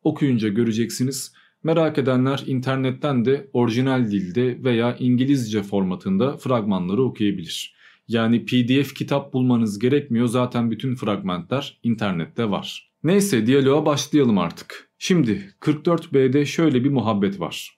Okuyunca 0.03 0.47
göreceksiniz 0.47 1.33
Merak 1.63 1.97
edenler 1.97 2.43
internetten 2.45 3.25
de 3.25 3.49
orijinal 3.53 4.11
dilde 4.11 4.63
veya 4.63 4.95
İngilizce 4.99 5.63
formatında 5.63 6.37
fragmanları 6.37 7.03
okuyabilir. 7.03 7.75
Yani 8.07 8.45
PDF 8.45 8.93
kitap 8.93 9.33
bulmanız 9.33 9.79
gerekmiyor 9.79 10.27
zaten 10.27 10.71
bütün 10.71 10.95
fragmentler 10.95 11.79
internette 11.83 12.49
var. 12.49 12.91
Neyse 13.03 13.47
diyaloğa 13.47 13.85
başlayalım 13.85 14.37
artık. 14.37 14.89
Şimdi 14.97 15.53
44B'de 15.61 16.45
şöyle 16.45 16.83
bir 16.83 16.89
muhabbet 16.89 17.39
var. 17.39 17.76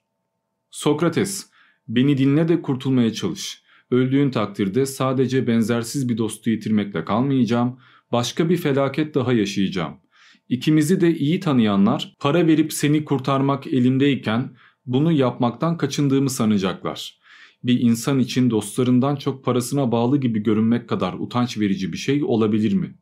Sokrates, 0.70 1.50
beni 1.88 2.18
dinle 2.18 2.48
de 2.48 2.62
kurtulmaya 2.62 3.12
çalış. 3.12 3.62
Öldüğün 3.90 4.30
takdirde 4.30 4.86
sadece 4.86 5.46
benzersiz 5.46 6.08
bir 6.08 6.18
dostu 6.18 6.50
yitirmekle 6.50 7.04
kalmayacağım, 7.04 7.78
başka 8.12 8.48
bir 8.48 8.56
felaket 8.56 9.14
daha 9.14 9.32
yaşayacağım. 9.32 9.94
İkimizi 10.48 11.00
de 11.00 11.14
iyi 11.14 11.40
tanıyanlar 11.40 12.16
para 12.20 12.46
verip 12.46 12.72
seni 12.72 13.04
kurtarmak 13.04 13.66
elimdeyken 13.66 14.56
bunu 14.86 15.12
yapmaktan 15.12 15.76
kaçındığımı 15.76 16.30
sanacaklar. 16.30 17.20
Bir 17.64 17.80
insan 17.80 18.18
için 18.18 18.50
dostlarından 18.50 19.16
çok 19.16 19.44
parasına 19.44 19.92
bağlı 19.92 20.20
gibi 20.20 20.42
görünmek 20.42 20.88
kadar 20.88 21.12
utanç 21.12 21.58
verici 21.58 21.92
bir 21.92 21.98
şey 21.98 22.24
olabilir 22.24 22.72
mi? 22.72 22.98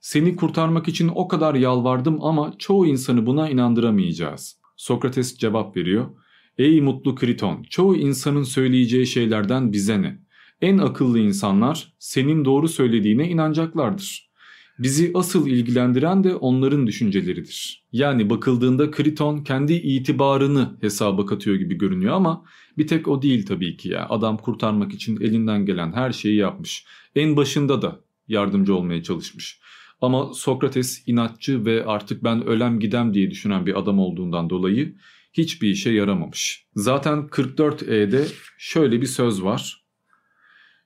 Seni 0.00 0.36
kurtarmak 0.36 0.88
için 0.88 1.10
o 1.14 1.28
kadar 1.28 1.54
yalvardım 1.54 2.24
ama 2.24 2.54
çoğu 2.58 2.86
insanı 2.86 3.26
buna 3.26 3.50
inandıramayacağız. 3.50 4.60
Sokrates 4.76 5.38
cevap 5.38 5.76
veriyor. 5.76 6.10
Ey 6.58 6.80
mutlu 6.80 7.14
Kriton, 7.14 7.62
çoğu 7.62 7.96
insanın 7.96 8.42
söyleyeceği 8.42 9.06
şeylerden 9.06 9.72
bize 9.72 10.02
ne? 10.02 10.20
En 10.62 10.78
akıllı 10.78 11.18
insanlar 11.18 11.92
senin 11.98 12.44
doğru 12.44 12.68
söylediğine 12.68 13.28
inanacaklardır. 13.28 14.30
Bizi 14.78 15.10
asıl 15.14 15.46
ilgilendiren 15.46 16.24
de 16.24 16.34
onların 16.34 16.86
düşünceleridir. 16.86 17.84
Yani 17.92 18.30
bakıldığında 18.30 18.90
Kriton 18.90 19.44
kendi 19.44 19.72
itibarını 19.72 20.78
hesaba 20.80 21.26
katıyor 21.26 21.56
gibi 21.56 21.78
görünüyor 21.78 22.14
ama 22.14 22.44
bir 22.78 22.86
tek 22.86 23.08
o 23.08 23.22
değil 23.22 23.46
tabii 23.46 23.76
ki 23.76 23.88
ya. 23.88 24.06
Adam 24.08 24.38
kurtarmak 24.38 24.94
için 24.94 25.20
elinden 25.20 25.66
gelen 25.66 25.92
her 25.92 26.12
şeyi 26.12 26.36
yapmış. 26.36 26.84
En 27.14 27.36
başında 27.36 27.82
da 27.82 28.00
yardımcı 28.28 28.74
olmaya 28.74 29.02
çalışmış. 29.02 29.60
Ama 30.00 30.34
Sokrates 30.34 31.02
inatçı 31.06 31.64
ve 31.64 31.84
artık 31.84 32.24
ben 32.24 32.46
ölem 32.46 32.80
gidem 32.80 33.14
diye 33.14 33.30
düşünen 33.30 33.66
bir 33.66 33.78
adam 33.78 33.98
olduğundan 33.98 34.50
dolayı 34.50 34.94
hiçbir 35.32 35.68
işe 35.68 35.90
yaramamış. 35.90 36.66
Zaten 36.74 37.18
44E'de 37.18 38.26
şöyle 38.58 39.00
bir 39.00 39.06
söz 39.06 39.42
var. 39.42 39.84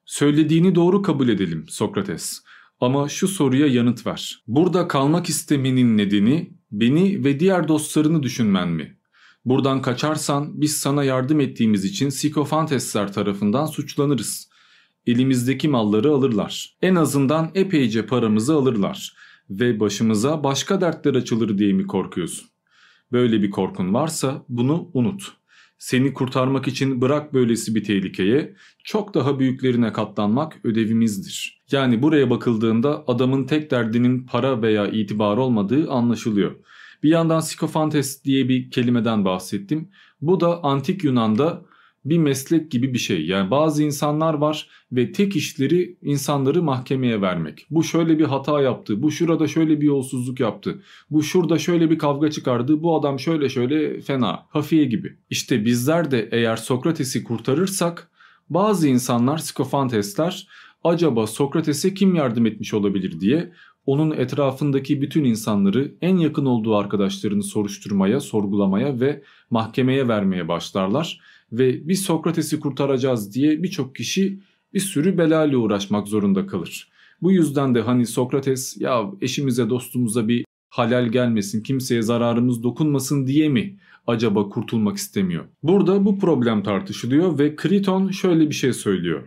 Söylediğini 0.04 0.74
doğru 0.74 1.02
kabul 1.02 1.28
edelim 1.28 1.64
Sokrates. 1.68 2.42
Ama 2.80 3.08
şu 3.08 3.28
soruya 3.28 3.66
yanıt 3.66 4.06
ver. 4.06 4.42
Burada 4.46 4.88
kalmak 4.88 5.28
istemenin 5.28 5.96
nedeni 5.96 6.54
beni 6.70 7.24
ve 7.24 7.40
diğer 7.40 7.68
dostlarını 7.68 8.22
düşünmen 8.22 8.68
mi? 8.68 8.98
Buradan 9.44 9.82
kaçarsan 9.82 10.60
biz 10.60 10.76
sana 10.76 11.04
yardım 11.04 11.40
ettiğimiz 11.40 11.84
için 11.84 12.08
Sikofantesler 12.08 13.12
tarafından 13.12 13.66
suçlanırız. 13.66 14.50
Elimizdeki 15.06 15.68
malları 15.68 16.10
alırlar. 16.10 16.76
En 16.82 16.94
azından 16.94 17.50
epeyce 17.54 18.06
paramızı 18.06 18.54
alırlar. 18.54 19.16
Ve 19.50 19.80
başımıza 19.80 20.44
başka 20.44 20.80
dertler 20.80 21.14
açılır 21.14 21.58
diye 21.58 21.72
mi 21.72 21.86
korkuyorsun? 21.86 22.48
Böyle 23.12 23.42
bir 23.42 23.50
korkun 23.50 23.94
varsa 23.94 24.44
bunu 24.48 24.90
unut. 24.94 25.32
Seni 25.78 26.12
kurtarmak 26.12 26.68
için 26.68 27.00
bırak 27.00 27.34
böylesi 27.34 27.74
bir 27.74 27.84
tehlikeye, 27.84 28.54
çok 28.84 29.14
daha 29.14 29.38
büyüklerine 29.38 29.92
katlanmak 29.92 30.60
ödevimizdir. 30.64 31.64
Yani 31.70 32.02
buraya 32.02 32.30
bakıldığında 32.30 33.04
adamın 33.06 33.44
tek 33.44 33.70
derdinin 33.70 34.26
para 34.26 34.62
veya 34.62 34.86
itibar 34.86 35.36
olmadığı 35.36 35.90
anlaşılıyor. 35.90 36.54
Bir 37.02 37.08
yandan 37.08 37.40
sikofantes 37.40 38.24
diye 38.24 38.48
bir 38.48 38.70
kelimeden 38.70 39.24
bahsettim. 39.24 39.90
Bu 40.20 40.40
da 40.40 40.64
antik 40.64 41.04
Yunan'da 41.04 41.64
bir 42.04 42.18
meslek 42.18 42.70
gibi 42.70 42.94
bir 42.94 42.98
şey. 42.98 43.26
Yani 43.26 43.50
bazı 43.50 43.82
insanlar 43.82 44.34
var 44.34 44.68
ve 44.92 45.12
tek 45.12 45.36
işleri 45.36 45.98
insanları 46.02 46.62
mahkemeye 46.62 47.20
vermek. 47.20 47.66
Bu 47.70 47.84
şöyle 47.84 48.18
bir 48.18 48.24
hata 48.24 48.60
yaptı, 48.60 49.02
bu 49.02 49.10
şurada 49.10 49.46
şöyle 49.46 49.80
bir 49.80 49.86
yolsuzluk 49.86 50.40
yaptı, 50.40 50.82
bu 51.10 51.22
şurada 51.22 51.58
şöyle 51.58 51.90
bir 51.90 51.98
kavga 51.98 52.30
çıkardı, 52.30 52.82
bu 52.82 52.98
adam 52.98 53.18
şöyle 53.18 53.48
şöyle 53.48 54.00
fena, 54.00 54.46
hafiye 54.48 54.84
gibi. 54.84 55.16
İşte 55.30 55.64
bizler 55.64 56.10
de 56.10 56.28
eğer 56.32 56.56
Sokrates'i 56.56 57.24
kurtarırsak 57.24 58.10
bazı 58.50 58.88
insanlar 58.88 59.38
skofantesler 59.38 60.48
acaba 60.84 61.26
Sokrates'e 61.26 61.94
kim 61.94 62.14
yardım 62.14 62.46
etmiş 62.46 62.74
olabilir 62.74 63.20
diye 63.20 63.52
onun 63.86 64.10
etrafındaki 64.10 65.02
bütün 65.02 65.24
insanları 65.24 65.94
en 66.00 66.16
yakın 66.16 66.46
olduğu 66.46 66.76
arkadaşlarını 66.76 67.42
soruşturmaya, 67.42 68.20
sorgulamaya 68.20 69.00
ve 69.00 69.22
mahkemeye 69.50 70.08
vermeye 70.08 70.48
başlarlar 70.48 71.20
ve 71.58 71.88
biz 71.88 72.02
Sokrates'i 72.02 72.60
kurtaracağız 72.60 73.34
diye 73.34 73.62
birçok 73.62 73.94
kişi 73.94 74.40
bir 74.74 74.80
sürü 74.80 75.18
belayla 75.18 75.58
uğraşmak 75.58 76.08
zorunda 76.08 76.46
kalır. 76.46 76.88
Bu 77.22 77.32
yüzden 77.32 77.74
de 77.74 77.80
hani 77.80 78.06
Sokrates 78.06 78.76
ya 78.80 79.10
eşimize 79.20 79.70
dostumuza 79.70 80.28
bir 80.28 80.44
halal 80.68 81.06
gelmesin 81.06 81.62
kimseye 81.62 82.02
zararımız 82.02 82.62
dokunmasın 82.62 83.26
diye 83.26 83.48
mi 83.48 83.78
acaba 84.06 84.48
kurtulmak 84.48 84.96
istemiyor? 84.96 85.44
Burada 85.62 86.04
bu 86.04 86.18
problem 86.18 86.62
tartışılıyor 86.62 87.38
ve 87.38 87.56
Kriton 87.56 88.10
şöyle 88.10 88.50
bir 88.50 88.54
şey 88.54 88.72
söylüyor. 88.72 89.22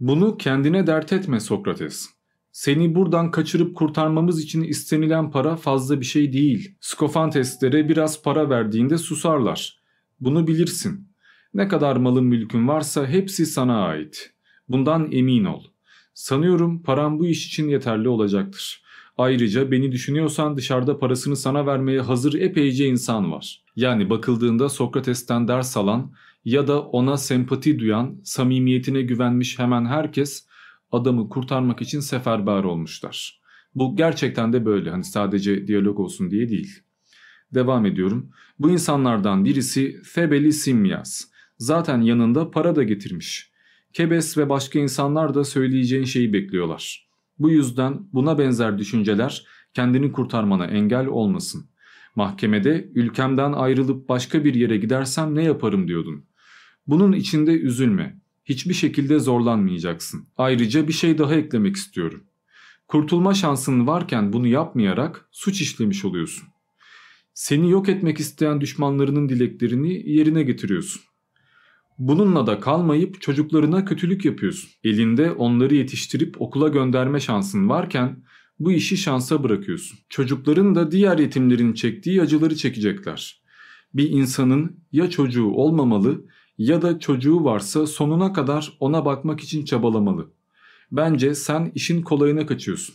Bunu 0.00 0.36
kendine 0.36 0.86
dert 0.86 1.12
etme 1.12 1.40
Sokrates. 1.40 2.08
Seni 2.52 2.94
buradan 2.94 3.30
kaçırıp 3.30 3.76
kurtarmamız 3.76 4.42
için 4.42 4.62
istenilen 4.62 5.30
para 5.30 5.56
fazla 5.56 6.00
bir 6.00 6.06
şey 6.06 6.32
değil. 6.32 6.74
Skofantes'lere 6.80 7.88
biraz 7.88 8.22
para 8.22 8.50
verdiğinde 8.50 8.98
susarlar. 8.98 9.79
Bunu 10.20 10.46
bilirsin. 10.46 11.08
Ne 11.54 11.68
kadar 11.68 11.96
malın 11.96 12.24
mülkün 12.24 12.68
varsa 12.68 13.06
hepsi 13.06 13.46
sana 13.46 13.86
ait. 13.86 14.34
Bundan 14.68 15.12
emin 15.12 15.44
ol. 15.44 15.64
Sanıyorum 16.14 16.82
param 16.82 17.18
bu 17.18 17.26
iş 17.26 17.46
için 17.46 17.68
yeterli 17.68 18.08
olacaktır. 18.08 18.82
Ayrıca 19.18 19.70
beni 19.70 19.92
düşünüyorsan 19.92 20.56
dışarıda 20.56 20.98
parasını 20.98 21.36
sana 21.36 21.66
vermeye 21.66 22.00
hazır 22.00 22.34
epeyce 22.34 22.86
insan 22.86 23.32
var. 23.32 23.64
Yani 23.76 24.10
bakıldığında 24.10 24.68
Sokrates'ten 24.68 25.48
ders 25.48 25.76
alan 25.76 26.12
ya 26.44 26.66
da 26.66 26.82
ona 26.82 27.16
sempati 27.16 27.78
duyan, 27.78 28.20
samimiyetine 28.24 29.02
güvenmiş 29.02 29.58
hemen 29.58 29.84
herkes 29.84 30.46
adamı 30.92 31.28
kurtarmak 31.28 31.82
için 31.82 32.00
seferber 32.00 32.64
olmuşlar. 32.64 33.40
Bu 33.74 33.96
gerçekten 33.96 34.52
de 34.52 34.64
böyle 34.64 34.90
hani 34.90 35.04
sadece 35.04 35.66
diyalog 35.66 36.00
olsun 36.00 36.30
diye 36.30 36.48
değil. 36.48 36.82
Devam 37.54 37.86
ediyorum. 37.86 38.30
Bu 38.58 38.70
insanlardan 38.70 39.44
birisi 39.44 40.00
Febeli 40.04 40.52
Simyas. 40.52 41.24
Zaten 41.58 42.00
yanında 42.00 42.50
para 42.50 42.76
da 42.76 42.82
getirmiş. 42.82 43.50
Kebes 43.92 44.38
ve 44.38 44.48
başka 44.48 44.78
insanlar 44.78 45.34
da 45.34 45.44
söyleyeceğin 45.44 46.04
şeyi 46.04 46.32
bekliyorlar. 46.32 47.08
Bu 47.38 47.50
yüzden 47.50 48.08
buna 48.12 48.38
benzer 48.38 48.78
düşünceler 48.78 49.46
kendini 49.74 50.12
kurtarmana 50.12 50.66
engel 50.66 51.06
olmasın. 51.06 51.66
Mahkemede 52.16 52.90
ülkemden 52.94 53.52
ayrılıp 53.52 54.08
başka 54.08 54.44
bir 54.44 54.54
yere 54.54 54.76
gidersem 54.76 55.34
ne 55.34 55.42
yaparım 55.44 55.88
diyordun. 55.88 56.24
Bunun 56.86 57.12
içinde 57.12 57.52
üzülme. 57.52 58.20
Hiçbir 58.44 58.74
şekilde 58.74 59.18
zorlanmayacaksın. 59.18 60.28
Ayrıca 60.36 60.88
bir 60.88 60.92
şey 60.92 61.18
daha 61.18 61.34
eklemek 61.34 61.76
istiyorum. 61.76 62.24
Kurtulma 62.88 63.34
şansın 63.34 63.86
varken 63.86 64.32
bunu 64.32 64.46
yapmayarak 64.46 65.28
suç 65.30 65.60
işlemiş 65.60 66.04
oluyorsun. 66.04 66.48
Seni 67.40 67.70
yok 67.70 67.88
etmek 67.88 68.20
isteyen 68.20 68.60
düşmanlarının 68.60 69.28
dileklerini 69.28 70.10
yerine 70.10 70.42
getiriyorsun. 70.42 71.02
Bununla 71.98 72.46
da 72.46 72.60
kalmayıp 72.60 73.20
çocuklarına 73.20 73.84
kötülük 73.84 74.24
yapıyorsun. 74.24 74.70
Elinde 74.84 75.32
onları 75.32 75.74
yetiştirip 75.74 76.42
okula 76.42 76.68
gönderme 76.68 77.20
şansın 77.20 77.68
varken 77.68 78.24
bu 78.58 78.72
işi 78.72 78.96
şansa 78.96 79.42
bırakıyorsun. 79.42 79.98
Çocukların 80.08 80.74
da 80.74 80.90
diğer 80.90 81.18
yetimlerin 81.18 81.72
çektiği 81.72 82.22
acıları 82.22 82.56
çekecekler. 82.56 83.42
Bir 83.94 84.10
insanın 84.10 84.76
ya 84.92 85.10
çocuğu 85.10 85.50
olmamalı 85.50 86.24
ya 86.58 86.82
da 86.82 86.98
çocuğu 86.98 87.44
varsa 87.44 87.86
sonuna 87.86 88.32
kadar 88.32 88.72
ona 88.80 89.04
bakmak 89.04 89.40
için 89.40 89.64
çabalamalı. 89.64 90.30
Bence 90.92 91.34
sen 91.34 91.72
işin 91.74 92.02
kolayına 92.02 92.46
kaçıyorsun. 92.46 92.94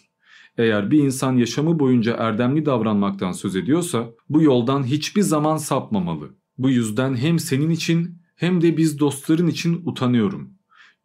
Eğer 0.57 0.91
bir 0.91 0.99
insan 0.99 1.37
yaşamı 1.37 1.79
boyunca 1.79 2.15
erdemli 2.15 2.65
davranmaktan 2.65 3.31
söz 3.31 3.55
ediyorsa 3.55 4.09
bu 4.29 4.41
yoldan 4.41 4.83
hiçbir 4.83 5.21
zaman 5.21 5.57
sapmamalı. 5.57 6.35
Bu 6.57 6.69
yüzden 6.69 7.15
hem 7.15 7.39
senin 7.39 7.69
için 7.69 8.17
hem 8.35 8.61
de 8.61 8.77
biz 8.77 8.99
dostların 8.99 9.47
için 9.47 9.81
utanıyorum. 9.85 10.49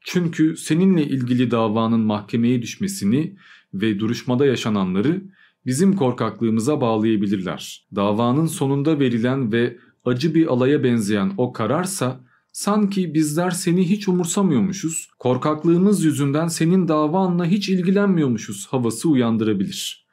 Çünkü 0.00 0.56
seninle 0.56 1.04
ilgili 1.04 1.50
davanın 1.50 2.00
mahkemeye 2.00 2.62
düşmesini 2.62 3.36
ve 3.74 3.98
duruşmada 3.98 4.46
yaşananları 4.46 5.22
bizim 5.66 5.96
korkaklığımıza 5.96 6.80
bağlayabilirler. 6.80 7.86
Davanın 7.94 8.46
sonunda 8.46 9.00
verilen 9.00 9.52
ve 9.52 9.78
acı 10.04 10.34
bir 10.34 10.46
alaya 10.46 10.84
benzeyen 10.84 11.32
o 11.36 11.52
kararsa 11.52 12.20
sanki 12.60 13.14
bizler 13.14 13.50
seni 13.50 13.90
hiç 13.90 14.08
umursamıyormuşuz, 14.08 15.08
korkaklığımız 15.18 16.04
yüzünden 16.04 16.48
senin 16.48 16.88
davanla 16.88 17.46
hiç 17.46 17.68
ilgilenmiyormuşuz 17.68 18.66
havası 18.66 19.08
uyandırabilir. 19.08 20.06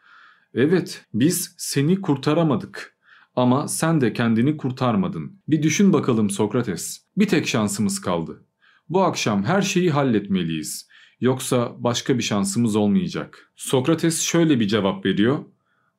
Evet, 0.53 1.05
biz 1.13 1.55
seni 1.57 2.01
kurtaramadık. 2.01 2.97
Ama 3.35 3.67
sen 3.67 4.01
de 4.01 4.13
kendini 4.13 4.57
kurtarmadın. 4.57 5.41
Bir 5.47 5.63
düşün 5.63 5.93
bakalım 5.93 6.29
Sokrates. 6.29 7.05
Bir 7.17 7.27
tek 7.27 7.47
şansımız 7.47 8.01
kaldı. 8.01 8.45
Bu 8.89 9.03
akşam 9.03 9.43
her 9.43 9.61
şeyi 9.61 9.91
halletmeliyiz. 9.91 10.87
Yoksa 11.19 11.75
başka 11.77 12.17
bir 12.17 12.23
şansımız 12.23 12.75
olmayacak. 12.75 13.51
Sokrates 13.55 14.21
şöyle 14.21 14.59
bir 14.59 14.67
cevap 14.67 15.05
veriyor. 15.05 15.39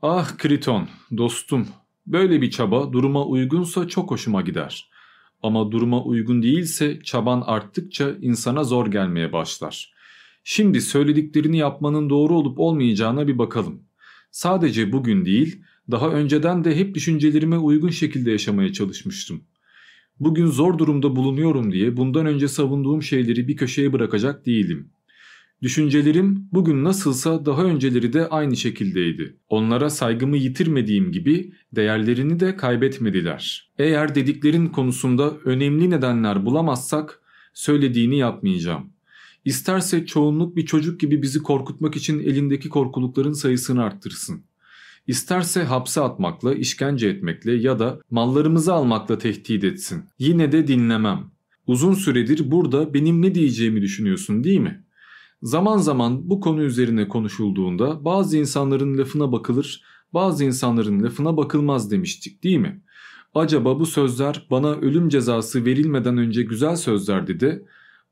Ah 0.03 0.39
Kriton, 0.39 0.89
dostum. 1.17 1.69
Böyle 2.07 2.43
bir 2.43 2.51
çaba 2.51 2.93
duruma 2.93 3.25
uygunsa 3.27 3.89
çok 3.89 4.11
hoşuma 4.11 4.43
gider. 4.43 4.91
Ama 5.43 5.73
duruma 5.73 6.05
uygun 6.05 6.43
değilse 6.43 7.01
çaban 7.05 7.43
arttıkça 7.47 8.11
insana 8.21 8.65
zor 8.65 8.87
gelmeye 8.87 9.33
başlar. 9.33 9.93
Şimdi 10.45 10.81
söylediklerini 10.81 11.59
yapmanın 11.59 12.11
doğru 12.11 12.35
olup 12.35 12.59
olmayacağına 12.59 13.29
bir 13.29 13.39
bakalım. 13.39 13.83
Sadece 14.31 14.93
bugün 14.93 15.25
değil, 15.25 15.63
daha 15.91 16.11
önceden 16.11 16.65
de 16.65 16.77
hep 16.77 16.95
düşüncelerime 16.95 17.59
uygun 17.59 17.91
şekilde 17.91 18.31
yaşamaya 18.31 18.73
çalışmıştım. 18.73 19.41
Bugün 20.21 20.47
zor 20.47 20.79
durumda 20.79 21.17
bulunuyorum 21.17 21.73
diye 21.73 21.97
bundan 21.97 22.27
önce 22.27 22.49
savunduğum 22.49 23.03
şeyleri 23.03 23.49
bir 23.49 23.57
köşeye 23.57 23.93
bırakacak 23.93 24.47
değilim. 24.47 24.91
Düşüncelerim 25.63 26.49
bugün 26.53 26.85
nasılsa 26.85 27.47
daha 27.47 27.65
önceleri 27.65 28.13
de 28.13 28.29
aynı 28.29 28.57
şekildeydi. 28.57 29.37
Onlara 29.49 29.91
saygımı 29.91 30.37
yitirmediğim 30.37 31.13
gibi 31.13 31.53
değerlerini 31.73 32.41
de 32.41 32.57
kaybetmediler. 32.57 33.71
Eğer 33.79 34.15
dediklerin 34.15 34.67
konusunda 34.67 35.37
önemli 35.45 35.91
nedenler 35.91 36.47
bulamazsak 36.47 37.21
söylediğini 37.55 38.19
yapmayacağım. 38.19 38.91
İsterse 39.45 40.07
çoğunluk 40.07 40.57
bir 40.57 40.67
çocuk 40.67 41.01
gibi 41.01 41.23
bizi 41.23 41.43
korkutmak 41.43 41.97
için 41.97 42.21
elindeki 42.21 42.69
korkulukların 42.69 43.33
sayısını 43.33 43.83
arttırsın. 43.83 44.43
İsterse 45.07 45.65
hapse 45.65 46.01
atmakla, 46.01 46.55
işkence 46.55 47.09
etmekle 47.09 47.53
ya 47.53 47.79
da 47.79 48.01
mallarımızı 48.11 48.73
almakla 48.73 49.19
tehdit 49.19 49.65
etsin. 49.65 50.05
Yine 50.19 50.53
de 50.53 50.67
dinlemem. 50.67 51.31
Uzun 51.67 51.95
süredir 51.95 52.51
burada 52.51 52.95
benim 52.95 53.23
ne 53.23 53.35
diyeceğimi 53.35 53.83
düşünüyorsun 53.83 54.45
değil 54.45 54.61
mi? 54.61 54.85
Zaman 55.43 55.79
zaman 55.79 56.31
bu 56.31 56.41
konu 56.41 56.63
üzerine 56.63 57.09
konuşulduğunda 57.09 58.05
bazı 58.05 58.39
insanların 58.39 58.99
lafına 58.99 59.33
bakılır, 59.33 59.83
bazı 60.15 60.45
insanların 60.45 61.03
lafına 61.03 61.37
bakılmaz 61.37 61.91
demiştik 61.91 62.45
değil 62.45 62.59
mi? 62.59 62.83
Acaba 63.35 63.81
bu 63.81 63.87
sözler 63.87 64.47
bana 64.51 64.75
ölüm 64.75 65.09
cezası 65.09 65.65
verilmeden 65.65 66.19
önce 66.19 66.43
güzel 66.43 66.77
sözlerdi 66.77 67.41
de 67.41 67.63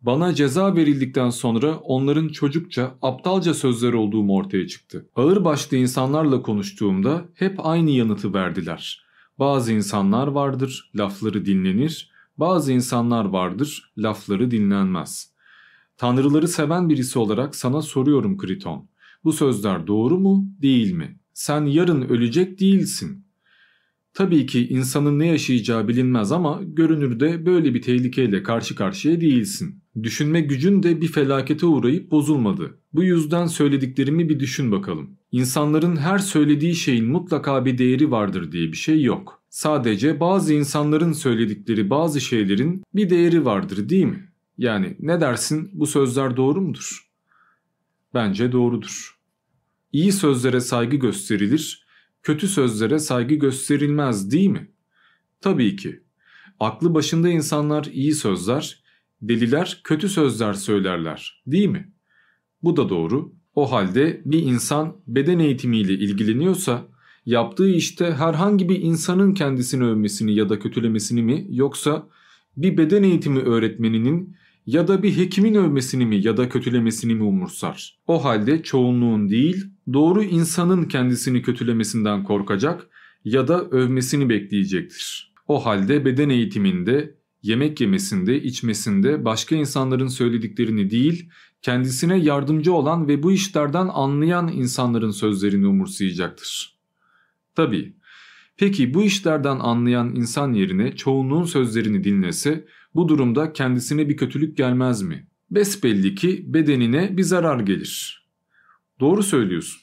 bana 0.00 0.34
ceza 0.34 0.76
verildikten 0.76 1.30
sonra 1.30 1.76
onların 1.76 2.28
çocukça, 2.28 2.94
aptalca 3.02 3.54
sözler 3.54 3.92
olduğum 3.92 4.32
ortaya 4.32 4.66
çıktı. 4.66 5.08
Ağır 5.16 5.44
başlı 5.44 5.76
insanlarla 5.76 6.42
konuştuğumda 6.42 7.24
hep 7.34 7.66
aynı 7.66 7.90
yanıtı 7.90 8.34
verdiler. 8.34 9.06
Bazı 9.38 9.72
insanlar 9.72 10.26
vardır, 10.26 10.90
lafları 10.96 11.46
dinlenir, 11.46 12.10
bazı 12.38 12.72
insanlar 12.72 13.24
vardır, 13.24 13.92
lafları 13.98 14.50
dinlenmez. 14.50 15.35
Tanrıları 15.96 16.48
seven 16.48 16.88
birisi 16.88 17.18
olarak 17.18 17.56
sana 17.56 17.82
soruyorum 17.82 18.38
Kriton. 18.38 18.88
Bu 19.24 19.32
sözler 19.32 19.86
doğru 19.86 20.18
mu, 20.18 20.48
değil 20.62 20.92
mi? 20.92 21.18
Sen 21.34 21.64
yarın 21.64 22.02
ölecek 22.02 22.60
değilsin. 22.60 23.26
Tabii 24.14 24.46
ki 24.46 24.68
insanın 24.68 25.18
ne 25.18 25.26
yaşayacağı 25.26 25.88
bilinmez 25.88 26.32
ama 26.32 26.60
görünürde 26.64 27.46
böyle 27.46 27.74
bir 27.74 27.82
tehlikeyle 27.82 28.42
karşı 28.42 28.74
karşıya 28.74 29.20
değilsin. 29.20 29.82
Düşünme 30.02 30.40
gücün 30.40 30.82
de 30.82 31.00
bir 31.00 31.08
felakete 31.08 31.66
uğrayıp 31.66 32.10
bozulmadı. 32.10 32.78
Bu 32.92 33.04
yüzden 33.04 33.46
söylediklerimi 33.46 34.28
bir 34.28 34.40
düşün 34.40 34.72
bakalım. 34.72 35.10
İnsanların 35.32 35.96
her 35.96 36.18
söylediği 36.18 36.74
şeyin 36.74 37.04
mutlaka 37.04 37.64
bir 37.64 37.78
değeri 37.78 38.10
vardır 38.10 38.52
diye 38.52 38.72
bir 38.72 38.76
şey 38.76 39.02
yok. 39.02 39.42
Sadece 39.50 40.20
bazı 40.20 40.54
insanların 40.54 41.12
söyledikleri 41.12 41.90
bazı 41.90 42.20
şeylerin 42.20 42.82
bir 42.94 43.10
değeri 43.10 43.44
vardır 43.44 43.88
değil 43.88 44.04
mi? 44.04 44.25
Yani 44.58 44.96
ne 45.00 45.20
dersin 45.20 45.70
bu 45.72 45.86
sözler 45.86 46.36
doğru 46.36 46.60
mudur? 46.60 47.10
Bence 48.14 48.52
doğrudur. 48.52 49.18
İyi 49.92 50.12
sözlere 50.12 50.60
saygı 50.60 50.96
gösterilir, 50.96 51.86
kötü 52.22 52.48
sözlere 52.48 52.98
saygı 52.98 53.34
gösterilmez 53.34 54.30
değil 54.30 54.48
mi? 54.48 54.70
Tabii 55.40 55.76
ki. 55.76 56.00
Aklı 56.60 56.94
başında 56.94 57.28
insanlar 57.28 57.84
iyi 57.84 58.14
sözler, 58.14 58.82
deliler 59.22 59.80
kötü 59.84 60.08
sözler 60.08 60.52
söylerler 60.52 61.42
değil 61.46 61.68
mi? 61.68 61.92
Bu 62.62 62.76
da 62.76 62.88
doğru. 62.88 63.32
O 63.54 63.72
halde 63.72 64.22
bir 64.24 64.42
insan 64.42 64.96
beden 65.06 65.38
eğitimiyle 65.38 65.92
ilgileniyorsa 65.92 66.88
yaptığı 67.26 67.70
işte 67.70 68.12
herhangi 68.12 68.68
bir 68.68 68.82
insanın 68.82 69.34
kendisini 69.34 69.84
övmesini 69.84 70.34
ya 70.34 70.48
da 70.48 70.58
kötülemesini 70.58 71.22
mi 71.22 71.46
yoksa 71.50 72.08
bir 72.56 72.76
beden 72.76 73.02
eğitimi 73.02 73.40
öğretmeninin 73.40 74.36
ya 74.66 74.88
da 74.88 75.02
bir 75.02 75.16
hekimin 75.16 75.54
övmesini 75.54 76.06
mi 76.06 76.16
ya 76.16 76.36
da 76.36 76.48
kötülemesini 76.48 77.14
mi 77.14 77.22
umursar? 77.22 77.98
O 78.06 78.24
halde 78.24 78.62
çoğunluğun 78.62 79.28
değil 79.28 79.64
doğru 79.92 80.22
insanın 80.22 80.84
kendisini 80.84 81.42
kötülemesinden 81.42 82.24
korkacak 82.24 82.88
ya 83.24 83.48
da 83.48 83.64
övmesini 83.64 84.28
bekleyecektir. 84.28 85.32
O 85.48 85.66
halde 85.66 86.04
beden 86.04 86.28
eğitiminde, 86.28 87.14
yemek 87.42 87.80
yemesinde, 87.80 88.42
içmesinde 88.42 89.24
başka 89.24 89.56
insanların 89.56 90.08
söylediklerini 90.08 90.90
değil, 90.90 91.30
kendisine 91.62 92.18
yardımcı 92.18 92.72
olan 92.72 93.08
ve 93.08 93.22
bu 93.22 93.32
işlerden 93.32 93.88
anlayan 93.92 94.48
insanların 94.48 95.10
sözlerini 95.10 95.66
umursayacaktır. 95.66 96.78
Tabii. 97.54 97.96
Peki 98.56 98.94
bu 98.94 99.02
işlerden 99.02 99.58
anlayan 99.58 100.14
insan 100.14 100.52
yerine 100.52 100.96
çoğunluğun 100.96 101.44
sözlerini 101.44 102.04
dinlese 102.04 102.66
bu 102.96 103.08
durumda 103.08 103.52
kendisine 103.52 104.08
bir 104.08 104.16
kötülük 104.16 104.56
gelmez 104.56 105.02
mi? 105.02 105.26
Besbelli 105.50 106.14
ki 106.14 106.44
bedenine 106.46 107.16
bir 107.16 107.22
zarar 107.22 107.60
gelir. 107.60 108.26
Doğru 109.00 109.22
söylüyorsun. 109.22 109.80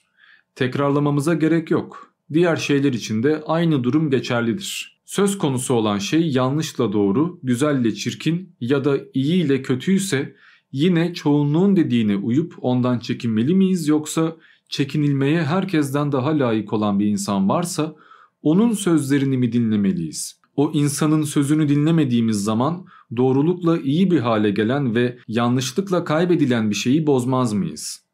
Tekrarlamamıza 0.56 1.34
gerek 1.34 1.72
yok. 1.72 2.14
Diğer 2.34 2.56
şeyler 2.56 2.94
için 2.94 3.24
de 3.24 3.44
aynı 3.46 3.84
durum 3.84 4.10
geçerlidir. 4.10 5.02
Söz 5.06 5.38
konusu 5.38 5.74
olan 5.74 5.98
şey 5.98 6.32
yanlışla 6.32 6.94
doğru, 6.94 7.40
güzelle 7.44 7.94
çirkin 7.94 8.56
ya 8.60 8.86
da 8.86 8.98
iyi 9.14 9.44
ile 9.44 9.62
kötüyse 9.62 10.36
yine 10.72 11.14
çoğunluğun 11.14 11.76
dediğine 11.76 12.16
uyup 12.16 12.56
ondan 12.62 13.00
çekinmeli 13.00 13.56
miyiz 13.56 13.88
yoksa 13.88 14.38
çekinilmeye 14.70 15.44
herkesten 15.44 16.12
daha 16.12 16.40
layık 16.40 16.74
olan 16.74 17.00
bir 17.00 17.06
insan 17.06 17.50
varsa 17.50 17.96
onun 18.42 18.72
sözlerini 18.72 19.38
mi 19.38 19.52
dinlemeliyiz? 19.52 20.42
O 20.56 20.72
insanın 20.74 21.24
sözünü 21.24 21.70
dinlemediğimiz 21.70 22.44
zaman 22.44 22.86
doğrulukla 23.18 23.80
iyi 23.80 24.12
bir 24.12 24.20
hale 24.20 24.52
gelen 24.52 24.96
ve 24.96 25.18
yanlışlıkla 25.28 26.04
kaybedilen 26.04 26.70
bir 26.70 26.76
şeyi 26.76 27.08
bozmaz 27.08 27.54
mıyız? 27.54 28.06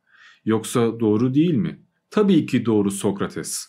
Yoksa 0.45 0.99
doğru 0.99 1.33
değil 1.33 1.53
mi? 1.53 1.79
Tabii 2.09 2.45
ki 2.45 2.65
doğru 2.65 2.91
Sokrates. 2.91 3.65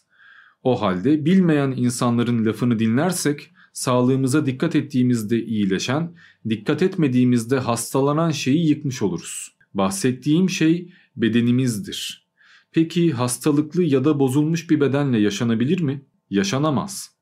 O 0.63 0.83
halde 0.83 1.25
bilmeyen 1.25 1.75
insanların 1.77 2.45
lafını 2.45 2.79
dinlersek 2.79 3.51
sağlığımıza 3.73 4.47
dikkat 4.47 4.77
ettiğimizde 4.77 5.45
iyileşen, 5.45 6.15
dikkat 6.49 6.83
etmediğimizde 6.83 7.59
hastalanan 7.59 8.31
şeyi 8.31 8.69
yıkmış 8.69 9.03
oluruz. 9.03 9.57
Bahsettiğim 9.75 10.51
şey 10.51 10.93
bedenimizdir. 11.17 12.27
Peki 12.73 13.13
hastalıklı 13.13 13.83
ya 13.83 14.05
da 14.05 14.19
bozulmuş 14.19 14.71
bir 14.71 14.81
bedenle 14.81 15.19
yaşanabilir 15.19 15.81
mi? 15.81 16.05
Yaşanamaz. 16.31 17.20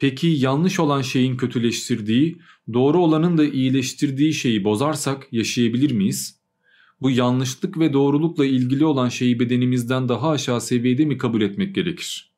Peki 0.00 0.26
yanlış 0.26 0.80
olan 0.80 1.02
şeyin 1.02 1.36
kötüleştirdiği, 1.36 2.38
doğru 2.72 2.98
olanın 2.98 3.38
da 3.38 3.44
iyileştirdiği 3.44 4.34
şeyi 4.34 4.64
bozarsak 4.64 5.28
yaşayabilir 5.32 5.90
miyiz? 5.90 6.40
Bu 7.00 7.10
yanlışlık 7.10 7.78
ve 7.78 7.92
doğrulukla 7.92 8.46
ilgili 8.46 8.84
olan 8.84 9.08
şeyi 9.08 9.40
bedenimizden 9.40 10.08
daha 10.08 10.30
aşağı 10.30 10.60
seviyede 10.60 11.04
mi 11.04 11.18
kabul 11.18 11.42
etmek 11.42 11.74
gerekir? 11.74 12.32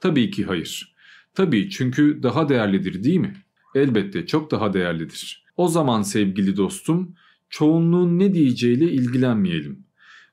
Tabii 0.00 0.30
ki 0.30 0.44
hayır. 0.44 0.94
Tabii 1.34 1.70
çünkü 1.70 2.20
daha 2.22 2.48
değerlidir 2.48 3.04
değil 3.04 3.18
mi? 3.18 3.44
Elbette 3.74 4.26
çok 4.26 4.50
daha 4.50 4.72
değerlidir. 4.72 5.44
O 5.56 5.68
zaman 5.68 6.02
sevgili 6.02 6.56
dostum, 6.56 7.14
çoğunluğun 7.50 8.18
ne 8.18 8.34
diyeceğiyle 8.34 8.92
ilgilenmeyelim. 8.92 9.85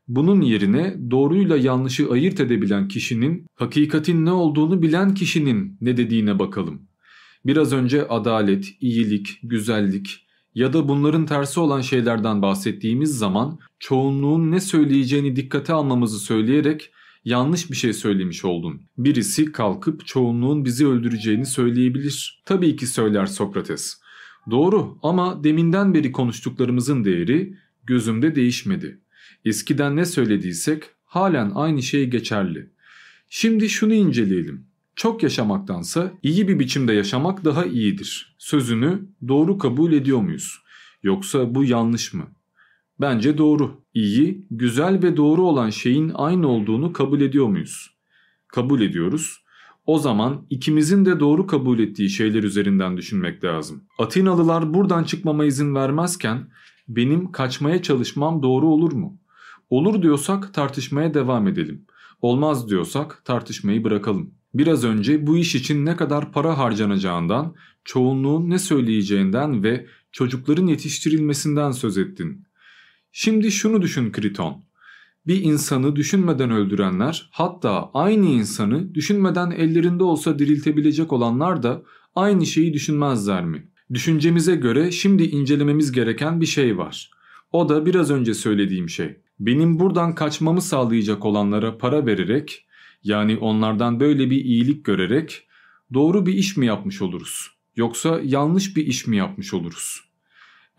Bunun 0.08 0.42
yerine 0.42 0.98
doğruyla 1.12 1.58
yanlışı 1.58 2.12
ayırt 2.12 2.40
edebilen 2.40 2.88
kişinin, 2.88 3.46
hakikatin 3.56 4.26
ne 4.26 4.32
olduğunu 4.32 4.82
bilen 4.82 5.14
kişinin 5.14 5.78
ne 5.82 5.98
dediğine 5.98 6.40
bakalım. 6.40 6.82
Biraz 7.46 7.74
önce 7.74 8.08
adalet, 8.08 8.66
iyilik, 8.82 9.40
güzellik 9.44 10.28
ya 10.56 10.74
da 10.74 10.88
bunların 10.88 11.26
tersi 11.26 11.60
olan 11.60 11.82
şeylerden 11.82 12.42
bahsettiğimiz 12.42 13.18
zaman 13.18 13.60
çoğunluğun 13.80 14.52
ne 14.52 14.60
söyleyeceğini 14.60 15.36
dikkate 15.36 15.74
almamızı 15.74 16.20
söyleyerek 16.20 16.92
yanlış 17.26 17.72
bir 17.72 17.76
şey 17.76 17.94
söylemiş 17.94 18.46
oldun. 18.46 18.82
Birisi 18.98 19.52
kalkıp 19.52 20.06
çoğunluğun 20.06 20.66
bizi 20.66 20.88
öldüreceğini 20.88 21.46
söyleyebilir. 21.46 22.44
Tabii 22.46 22.76
ki 22.76 22.88
söyler 22.88 23.26
Sokrates. 23.26 24.02
Doğru 24.52 24.98
ama 25.04 25.44
deminden 25.44 25.94
beri 25.94 26.12
konuştuklarımızın 26.12 27.06
değeri 27.06 27.58
gözümde 27.84 28.36
değişmedi. 28.36 29.03
Eskiden 29.46 29.96
ne 29.96 30.06
söylediysek 30.06 30.84
halen 31.06 31.52
aynı 31.56 31.82
şey 31.82 32.10
geçerli. 32.10 32.70
Şimdi 33.30 33.70
şunu 33.70 33.94
inceleyelim. 33.94 34.66
Çok 34.96 35.24
yaşamaktansa 35.24 36.12
iyi 36.24 36.48
bir 36.48 36.60
biçimde 36.60 36.94
yaşamak 36.94 37.46
daha 37.46 37.66
iyidir. 37.66 38.36
Sözünü 38.38 39.02
doğru 39.28 39.58
kabul 39.58 39.94
ediyor 39.94 40.22
muyuz? 40.22 40.60
Yoksa 41.04 41.56
bu 41.56 41.64
yanlış 41.64 42.14
mı? 42.14 42.28
Bence 43.02 43.38
doğru. 43.38 43.84
İyi, 43.94 44.48
güzel 44.52 45.04
ve 45.04 45.18
doğru 45.18 45.42
olan 45.42 45.70
şeyin 45.70 46.12
aynı 46.16 46.48
olduğunu 46.48 46.94
kabul 46.94 47.22
ediyor 47.22 47.48
muyuz? 47.48 47.90
Kabul 48.48 48.82
ediyoruz. 48.82 49.44
O 49.86 50.00
zaman 50.00 50.46
ikimizin 50.50 51.06
de 51.06 51.20
doğru 51.20 51.48
kabul 51.48 51.80
ettiği 51.80 52.10
şeyler 52.10 52.44
üzerinden 52.44 52.98
düşünmek 52.98 53.44
lazım. 53.44 53.84
Atinalılar 54.00 54.74
buradan 54.74 55.04
çıkmama 55.04 55.46
izin 55.46 55.76
vermezken 55.76 56.48
benim 56.88 57.32
kaçmaya 57.32 57.82
çalışmam 57.82 58.44
doğru 58.44 58.68
olur 58.68 58.94
mu? 58.94 59.20
Olur 59.74 60.02
diyorsak 60.02 60.54
tartışmaya 60.54 61.14
devam 61.14 61.48
edelim. 61.48 61.86
Olmaz 62.22 62.70
diyorsak 62.70 63.22
tartışmayı 63.26 63.84
bırakalım. 63.84 64.34
Biraz 64.54 64.84
önce 64.84 65.28
bu 65.28 65.38
iş 65.38 65.56
için 65.56 65.86
ne 65.86 65.96
kadar 65.96 66.32
para 66.32 66.58
harcanacağından, 66.58 67.56
çoğunluğun 67.86 68.50
ne 68.50 68.60
söyleyeceğinden 68.60 69.64
ve 69.64 69.86
çocukların 70.12 70.68
yetiştirilmesinden 70.68 71.72
söz 71.72 71.98
ettin. 71.98 72.46
Şimdi 73.12 73.52
şunu 73.52 73.82
düşün 73.82 74.12
Kriton. 74.12 74.64
Bir 75.28 75.42
insanı 75.42 75.96
düşünmeden 75.96 76.52
öldürenler 76.52 77.30
hatta 77.32 77.92
aynı 77.94 78.26
insanı 78.26 78.96
düşünmeden 78.96 79.52
ellerinde 79.52 80.04
olsa 80.04 80.40
diriltebilecek 80.40 81.14
olanlar 81.14 81.64
da 81.64 81.82
aynı 82.16 82.46
şeyi 82.46 82.74
düşünmezler 82.74 83.46
mi? 83.46 83.68
Düşüncemize 83.94 84.56
göre 84.56 84.92
şimdi 84.92 85.24
incelememiz 85.24 85.92
gereken 85.92 86.42
bir 86.42 86.46
şey 86.46 86.78
var. 86.78 87.12
O 87.52 87.70
da 87.70 87.86
biraz 87.86 88.12
önce 88.12 88.34
söylediğim 88.34 88.90
şey. 88.90 89.23
Benim 89.46 89.80
buradan 89.80 90.16
kaçmamı 90.16 90.62
sağlayacak 90.62 91.26
olanlara 91.26 91.78
para 91.78 92.06
vererek 92.06 92.66
yani 93.04 93.38
onlardan 93.38 94.00
böyle 94.00 94.30
bir 94.30 94.46
iyilik 94.46 94.86
görerek 94.86 95.48
doğru 95.94 96.26
bir 96.26 96.34
iş 96.34 96.58
mi 96.58 96.66
yapmış 96.66 97.02
oluruz? 97.02 97.50
Yoksa 97.76 98.20
yanlış 98.24 98.78
bir 98.78 98.86
iş 98.88 99.08
mi 99.08 99.18
yapmış 99.18 99.54
oluruz? 99.54 100.02